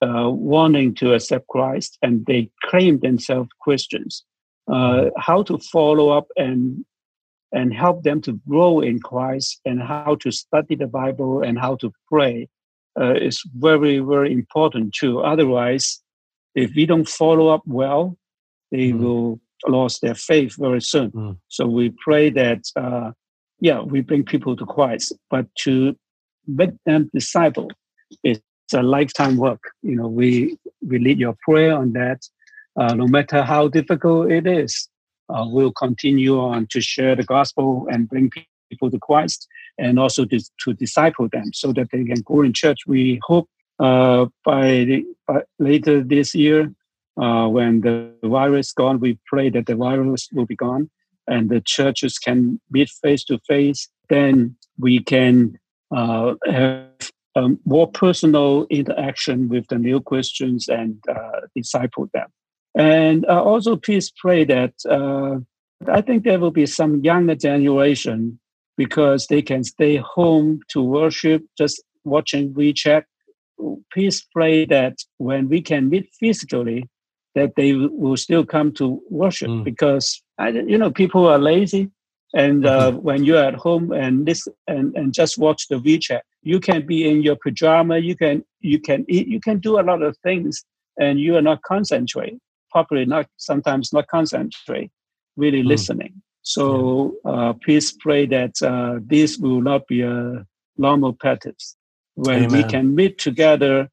uh, 0.00 0.30
wanting 0.30 0.94
to 0.96 1.12
accept 1.12 1.46
Christ, 1.48 1.98
and 2.00 2.24
they 2.26 2.50
claim 2.64 3.00
themselves 3.00 3.50
Christians. 3.60 4.24
Uh, 4.66 5.06
how 5.16 5.42
to 5.42 5.58
follow 5.58 6.10
up 6.10 6.26
and 6.36 6.84
and 7.52 7.72
help 7.72 8.02
them 8.02 8.20
to 8.22 8.40
grow 8.48 8.80
in 8.80 9.00
Christ, 9.00 9.60
and 9.64 9.82
how 9.82 10.16
to 10.20 10.30
study 10.30 10.74
the 10.74 10.86
Bible 10.86 11.42
and 11.42 11.58
how 11.58 11.76
to 11.76 11.92
pray 12.10 12.48
uh, 13.00 13.14
is 13.14 13.42
very 13.56 13.98
very 13.98 14.32
important 14.32 14.94
too. 14.94 15.20
Otherwise, 15.20 16.00
if 16.54 16.74
we 16.74 16.86
don't 16.86 17.08
follow 17.08 17.48
up 17.48 17.62
well, 17.66 18.16
they 18.70 18.90
mm. 18.90 19.00
will 19.00 19.40
lose 19.66 19.98
their 20.00 20.14
faith 20.14 20.54
very 20.58 20.80
soon. 20.80 21.10
Mm. 21.10 21.36
So 21.48 21.66
we 21.66 21.94
pray 22.04 22.30
that 22.30 22.62
uh, 22.76 23.12
yeah, 23.60 23.80
we 23.80 24.00
bring 24.02 24.24
people 24.24 24.56
to 24.56 24.66
Christ, 24.66 25.14
but 25.30 25.46
to 25.64 25.96
make 26.46 26.70
them 26.86 27.10
disciple 27.12 27.70
it's 28.68 28.74
a 28.74 28.82
lifetime 28.82 29.36
work. 29.36 29.62
You 29.82 29.96
know, 29.96 30.08
we 30.08 30.58
we 30.86 30.98
need 30.98 31.18
your 31.18 31.36
prayer 31.42 31.74
on 31.74 31.92
that. 31.92 32.20
Uh, 32.76 32.94
no 32.94 33.06
matter 33.06 33.42
how 33.42 33.68
difficult 33.68 34.30
it 34.30 34.46
is, 34.46 34.88
uh, 35.28 35.44
we'll 35.46 35.72
continue 35.72 36.38
on 36.38 36.66
to 36.70 36.80
share 36.80 37.14
the 37.16 37.24
gospel 37.24 37.86
and 37.90 38.08
bring 38.08 38.30
people 38.70 38.90
to 38.90 38.98
Christ, 38.98 39.48
and 39.78 39.98
also 39.98 40.24
to, 40.26 40.40
to 40.64 40.74
disciple 40.74 41.28
them 41.30 41.52
so 41.52 41.72
that 41.72 41.88
they 41.90 42.04
can 42.04 42.20
go 42.24 42.42
in 42.42 42.52
church. 42.52 42.80
We 42.86 43.20
hope 43.22 43.48
uh, 43.78 44.26
by, 44.44 44.84
the, 44.84 45.04
by 45.26 45.42
later 45.58 46.02
this 46.02 46.34
year, 46.34 46.72
uh, 47.20 47.48
when 47.48 47.80
the 47.80 48.12
virus 48.22 48.72
gone, 48.72 49.00
we 49.00 49.18
pray 49.26 49.50
that 49.50 49.66
the 49.66 49.76
virus 49.76 50.28
will 50.32 50.46
be 50.46 50.56
gone, 50.56 50.90
and 51.26 51.48
the 51.50 51.60
churches 51.60 52.18
can 52.18 52.60
meet 52.70 52.88
face 52.88 53.24
to 53.24 53.38
face, 53.46 53.88
then 54.08 54.56
we 54.78 55.02
can 55.02 55.58
uh, 55.94 56.34
have 56.46 57.10
a 57.34 57.48
more 57.64 57.90
personal 57.90 58.66
interaction 58.70 59.48
with 59.48 59.66
the 59.68 59.78
new 59.78 60.00
Christians 60.00 60.68
and 60.68 60.96
uh, 61.08 61.40
disciple 61.54 62.08
them. 62.12 62.28
And 62.74 63.24
uh, 63.26 63.42
also, 63.42 63.76
please 63.76 64.10
pray 64.10 64.44
that 64.44 64.74
uh, 64.88 65.38
I 65.90 66.00
think 66.00 66.24
there 66.24 66.38
will 66.38 66.50
be 66.50 66.66
some 66.66 67.02
younger 67.04 67.34
generation 67.34 68.38
because 68.76 69.26
they 69.26 69.42
can 69.42 69.64
stay 69.64 69.96
home 69.96 70.60
to 70.68 70.82
worship, 70.82 71.44
just 71.56 71.82
watching 72.04 72.54
WeChat. 72.54 73.04
Please 73.92 74.24
pray 74.32 74.64
that 74.66 74.96
when 75.18 75.48
we 75.48 75.60
can 75.60 75.88
meet 75.88 76.08
physically, 76.18 76.88
that 77.34 77.54
they 77.56 77.74
will 77.74 78.16
still 78.16 78.44
come 78.44 78.72
to 78.72 79.00
worship 79.10 79.48
mm. 79.48 79.64
because 79.64 80.22
you 80.40 80.78
know 80.78 80.90
people 80.90 81.26
are 81.26 81.38
lazy, 81.38 81.90
and 82.34 82.66
uh, 82.66 82.90
mm-hmm. 82.90 82.98
when 82.98 83.24
you're 83.24 83.44
at 83.44 83.54
home 83.54 83.92
and 83.92 84.26
this 84.26 84.46
and, 84.66 84.96
and 84.96 85.12
just 85.12 85.38
watch 85.38 85.68
the 85.68 85.76
WeChat, 85.76 86.20
you 86.42 86.60
can 86.60 86.86
be 86.86 87.08
in 87.08 87.22
your 87.22 87.36
pajama, 87.36 87.98
you 87.98 88.16
can 88.16 88.44
you 88.60 88.80
can 88.80 89.04
eat, 89.08 89.26
you 89.26 89.40
can 89.40 89.58
do 89.58 89.80
a 89.80 89.82
lot 89.82 90.02
of 90.02 90.16
things, 90.18 90.64
and 90.98 91.18
you 91.20 91.36
are 91.36 91.42
not 91.42 91.62
concentrate. 91.62 92.38
Probably 92.70 93.04
not 93.04 93.26
sometimes 93.36 93.92
not 93.92 94.06
concentrate, 94.08 94.90
really 95.36 95.62
mm. 95.62 95.66
listening. 95.66 96.22
So 96.42 97.14
uh, 97.24 97.52
please 97.52 97.92
pray 97.92 98.26
that 98.26 98.62
uh, 98.62 99.00
this 99.04 99.36
will 99.36 99.60
not 99.60 99.86
be 99.86 100.02
a 100.02 100.46
normal 100.76 101.12
practice. 101.12 101.76
When 102.14 102.44
Amen. 102.44 102.52
we 102.52 102.64
can 102.64 102.94
meet 102.94 103.18
together 103.18 103.90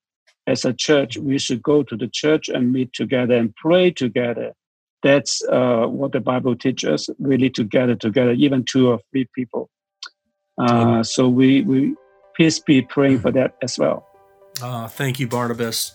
as 0.48 0.64
a 0.64 0.74
church, 0.74 1.18
we 1.18 1.38
should 1.38 1.62
go 1.62 1.84
to 1.84 1.98
the 1.98 2.08
church 2.08 2.50
and 2.50 2.72
meet 2.72 2.94
together 2.94 3.36
and 3.36 3.54
pray 3.56 3.92
together. 3.92 4.54
That's 5.04 5.44
uh, 5.46 5.86
what 5.88 6.14
the 6.14 6.22
Bible 6.22 6.56
teaches 6.56 7.10
really 7.20 7.50
together, 7.50 7.96
together, 7.96 8.32
even 8.32 8.64
two 8.64 8.90
or 8.90 9.00
three 9.12 9.28
people. 9.36 9.70
Uh, 10.58 11.04
so 11.04 11.28
we, 11.28 11.62
we 11.62 11.96
please 12.36 12.60
be 12.60 12.82
praying 12.82 13.20
for 13.20 13.32
that 13.32 13.56
as 13.62 13.78
well. 13.78 14.08
Uh, 14.62 14.88
thank 14.88 15.20
you, 15.20 15.28
Barnabas. 15.28 15.94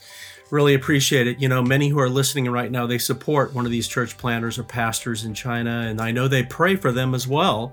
Really 0.51 0.75
appreciate 0.75 1.27
it. 1.27 1.41
You 1.41 1.49
know, 1.49 1.63
many 1.63 1.89
who 1.89 2.01
are 2.01 2.09
listening 2.09 2.51
right 2.51 2.71
now, 2.71 2.87
they 2.87 2.99
support 2.99 3.55
one 3.55 3.65
of 3.65 3.71
these 3.71 3.87
church 3.87 4.19
planters 4.19 4.59
or 4.59 4.65
pastors 4.65 5.25
in 5.25 5.33
China, 5.33 5.87
and 5.89 6.01
I 6.01 6.11
know 6.11 6.27
they 6.27 6.43
pray 6.43 6.77
for 6.77 6.91
them 6.91 7.15
as 7.15 7.29
well. 7.29 7.73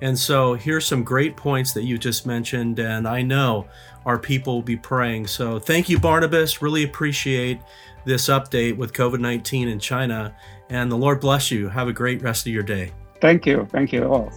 And 0.00 0.16
so 0.16 0.54
here's 0.54 0.86
some 0.86 1.02
great 1.02 1.36
points 1.36 1.72
that 1.72 1.84
you 1.84 1.98
just 1.98 2.26
mentioned, 2.26 2.78
and 2.78 3.08
I 3.08 3.22
know 3.22 3.66
our 4.06 4.18
people 4.18 4.54
will 4.54 4.62
be 4.62 4.76
praying. 4.76 5.26
So 5.26 5.58
thank 5.58 5.88
you, 5.88 5.98
Barnabas. 5.98 6.62
Really 6.62 6.84
appreciate 6.84 7.60
this 8.04 8.28
update 8.28 8.76
with 8.76 8.92
COVID 8.92 9.20
19 9.20 9.68
in 9.68 9.78
China. 9.78 10.34
And 10.70 10.92
the 10.92 10.96
Lord 10.96 11.20
bless 11.20 11.50
you. 11.50 11.68
Have 11.68 11.88
a 11.88 11.92
great 11.92 12.22
rest 12.22 12.46
of 12.46 12.52
your 12.52 12.62
day. 12.62 12.92
Thank 13.20 13.46
you. 13.46 13.66
Thank 13.70 13.92
you 13.92 14.04
all. 14.04 14.30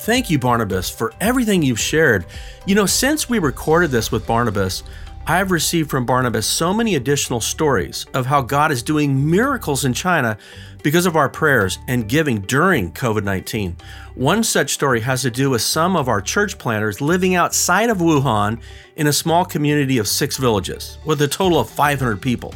Thank 0.00 0.30
you, 0.30 0.38
Barnabas, 0.38 0.88
for 0.88 1.12
everything 1.20 1.62
you've 1.62 1.78
shared. 1.78 2.24
You 2.64 2.74
know, 2.74 2.86
since 2.86 3.28
we 3.28 3.38
recorded 3.38 3.90
this 3.90 4.10
with 4.10 4.26
Barnabas, 4.26 4.82
I've 5.26 5.50
received 5.50 5.90
from 5.90 6.06
Barnabas 6.06 6.46
so 6.46 6.72
many 6.72 6.94
additional 6.94 7.38
stories 7.42 8.06
of 8.14 8.24
how 8.24 8.40
God 8.40 8.72
is 8.72 8.82
doing 8.82 9.30
miracles 9.30 9.84
in 9.84 9.92
China 9.92 10.38
because 10.82 11.04
of 11.04 11.16
our 11.16 11.28
prayers 11.28 11.78
and 11.86 12.08
giving 12.08 12.40
during 12.40 12.92
COVID 12.92 13.24
19. 13.24 13.76
One 14.14 14.42
such 14.42 14.72
story 14.72 15.00
has 15.00 15.20
to 15.20 15.30
do 15.30 15.50
with 15.50 15.60
some 15.60 15.96
of 15.96 16.08
our 16.08 16.22
church 16.22 16.56
planters 16.56 17.02
living 17.02 17.34
outside 17.34 17.90
of 17.90 17.98
Wuhan 17.98 18.62
in 18.96 19.06
a 19.06 19.12
small 19.12 19.44
community 19.44 19.98
of 19.98 20.08
six 20.08 20.38
villages 20.38 20.96
with 21.04 21.20
a 21.20 21.28
total 21.28 21.60
of 21.60 21.68
500 21.68 22.22
people. 22.22 22.54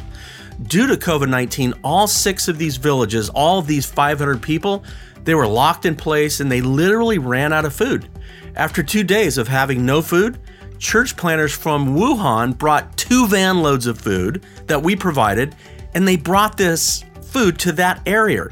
Due 0.63 0.87
to 0.87 0.95
COVID 0.95 1.29
19, 1.29 1.75
all 1.83 2.07
six 2.07 2.47
of 2.47 2.57
these 2.57 2.77
villages, 2.77 3.29
all 3.29 3.59
of 3.59 3.67
these 3.67 3.85
500 3.85 4.41
people, 4.41 4.83
they 5.25 5.35
were 5.35 5.47
locked 5.47 5.85
in 5.85 5.95
place 5.95 6.39
and 6.39 6.51
they 6.51 6.61
literally 6.61 7.17
ran 7.17 7.51
out 7.51 7.65
of 7.65 7.73
food. 7.73 8.07
After 8.55 8.81
two 8.81 9.03
days 9.03 9.37
of 9.37 9.47
having 9.47 9.85
no 9.85 10.01
food, 10.01 10.39
church 10.79 11.17
planters 11.17 11.53
from 11.53 11.95
Wuhan 11.95 12.57
brought 12.57 12.95
two 12.95 13.27
van 13.27 13.61
loads 13.61 13.87
of 13.87 13.99
food 13.99 14.45
that 14.67 14.81
we 14.81 14.95
provided, 14.95 15.55
and 15.93 16.07
they 16.07 16.15
brought 16.15 16.57
this 16.57 17.03
food 17.21 17.59
to 17.59 17.71
that 17.73 18.01
area. 18.05 18.47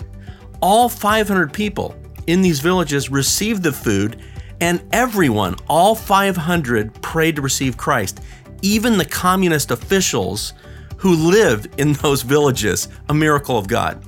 All 0.62 0.90
500 0.90 1.54
people 1.54 1.96
in 2.28 2.42
these 2.42 2.60
villages 2.60 3.10
received 3.10 3.64
the 3.64 3.72
food, 3.72 4.22
and 4.60 4.82
everyone, 4.92 5.56
all 5.68 5.96
500, 5.96 7.02
prayed 7.02 7.36
to 7.36 7.42
receive 7.42 7.78
Christ. 7.78 8.22
Even 8.62 8.98
the 8.98 9.06
communist 9.06 9.72
officials 9.72 10.54
who 10.98 11.16
lived 11.16 11.80
in 11.80 11.94
those 11.94 12.22
villages, 12.22 12.88
a 13.10 13.14
miracle 13.14 13.58
of 13.58 13.68
God. 13.68 14.02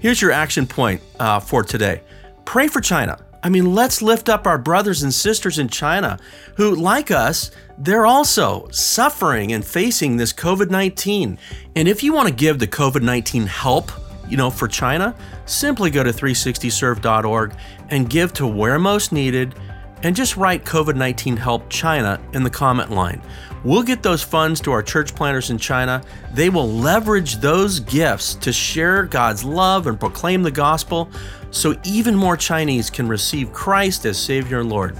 Here's 0.00 0.20
your 0.20 0.32
action 0.32 0.66
point 0.66 1.00
uh, 1.18 1.40
for 1.40 1.62
today 1.62 2.02
pray 2.44 2.68
for 2.68 2.80
China. 2.80 3.18
I 3.42 3.48
mean, 3.48 3.74
let's 3.74 4.02
lift 4.02 4.28
up 4.28 4.46
our 4.46 4.58
brothers 4.58 5.02
and 5.02 5.14
sisters 5.14 5.58
in 5.58 5.68
China 5.68 6.18
who, 6.56 6.74
like 6.74 7.10
us, 7.10 7.50
they're 7.78 8.06
also 8.06 8.68
suffering 8.70 9.52
and 9.52 9.64
facing 9.64 10.16
this 10.16 10.32
COVID 10.32 10.70
19. 10.70 11.38
And 11.76 11.88
if 11.88 12.02
you 12.02 12.12
want 12.12 12.28
to 12.28 12.34
give 12.34 12.58
the 12.58 12.66
COVID 12.66 13.02
19 13.02 13.46
help, 13.46 13.92
you 14.28 14.36
know, 14.36 14.50
for 14.50 14.66
China, 14.66 15.14
simply 15.44 15.90
go 15.90 16.02
to 16.02 16.10
360serve.org 16.10 17.54
and 17.90 18.10
give 18.10 18.32
to 18.34 18.46
where 18.46 18.78
most 18.78 19.12
needed 19.12 19.54
and 20.02 20.14
just 20.14 20.36
write 20.36 20.64
COVID 20.64 20.96
19 20.96 21.36
help 21.36 21.68
China 21.70 22.20
in 22.32 22.42
the 22.42 22.50
comment 22.50 22.90
line. 22.90 23.22
We'll 23.66 23.82
get 23.82 24.00
those 24.00 24.22
funds 24.22 24.60
to 24.60 24.70
our 24.70 24.80
church 24.80 25.12
planters 25.12 25.50
in 25.50 25.58
China. 25.58 26.00
They 26.32 26.50
will 26.50 26.70
leverage 26.70 27.38
those 27.38 27.80
gifts 27.80 28.36
to 28.36 28.52
share 28.52 29.02
God's 29.02 29.42
love 29.42 29.88
and 29.88 29.98
proclaim 29.98 30.44
the 30.44 30.52
gospel 30.52 31.10
so 31.50 31.74
even 31.82 32.14
more 32.14 32.36
Chinese 32.36 32.90
can 32.90 33.08
receive 33.08 33.52
Christ 33.52 34.06
as 34.06 34.18
Savior 34.18 34.60
and 34.60 34.70
Lord. 34.70 34.96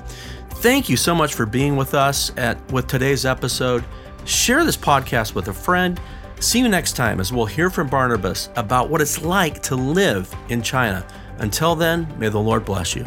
Thank 0.55 0.89
you 0.89 0.97
so 0.97 1.15
much 1.15 1.35
for 1.35 1.47
being 1.47 1.77
with 1.77 1.95
us 1.95 2.33
at 2.37 2.59
with 2.73 2.89
today's 2.89 3.25
episode. 3.25 3.85
Share 4.25 4.65
this 4.65 4.77
podcast 4.77 5.37
with 5.37 5.47
a 5.47 5.53
friend. 5.53 6.01
See 6.41 6.59
you 6.59 6.69
next 6.69 6.97
time 6.97 7.21
as 7.21 7.33
we'll 7.33 7.47
hear 7.47 7.71
from 7.71 7.87
Barnabas 7.87 8.51
about 8.57 8.91
what 8.91 9.01
it's 9.01 9.23
like 9.23 9.63
to 9.63 9.77
live 9.77 10.35
in 10.49 10.61
China. 10.61 11.07
Until 11.39 11.77
then, 11.77 12.13
may 12.19 12.31
the 12.31 12.41
Lord 12.41 12.65
bless 12.65 12.97
you. 12.97 13.07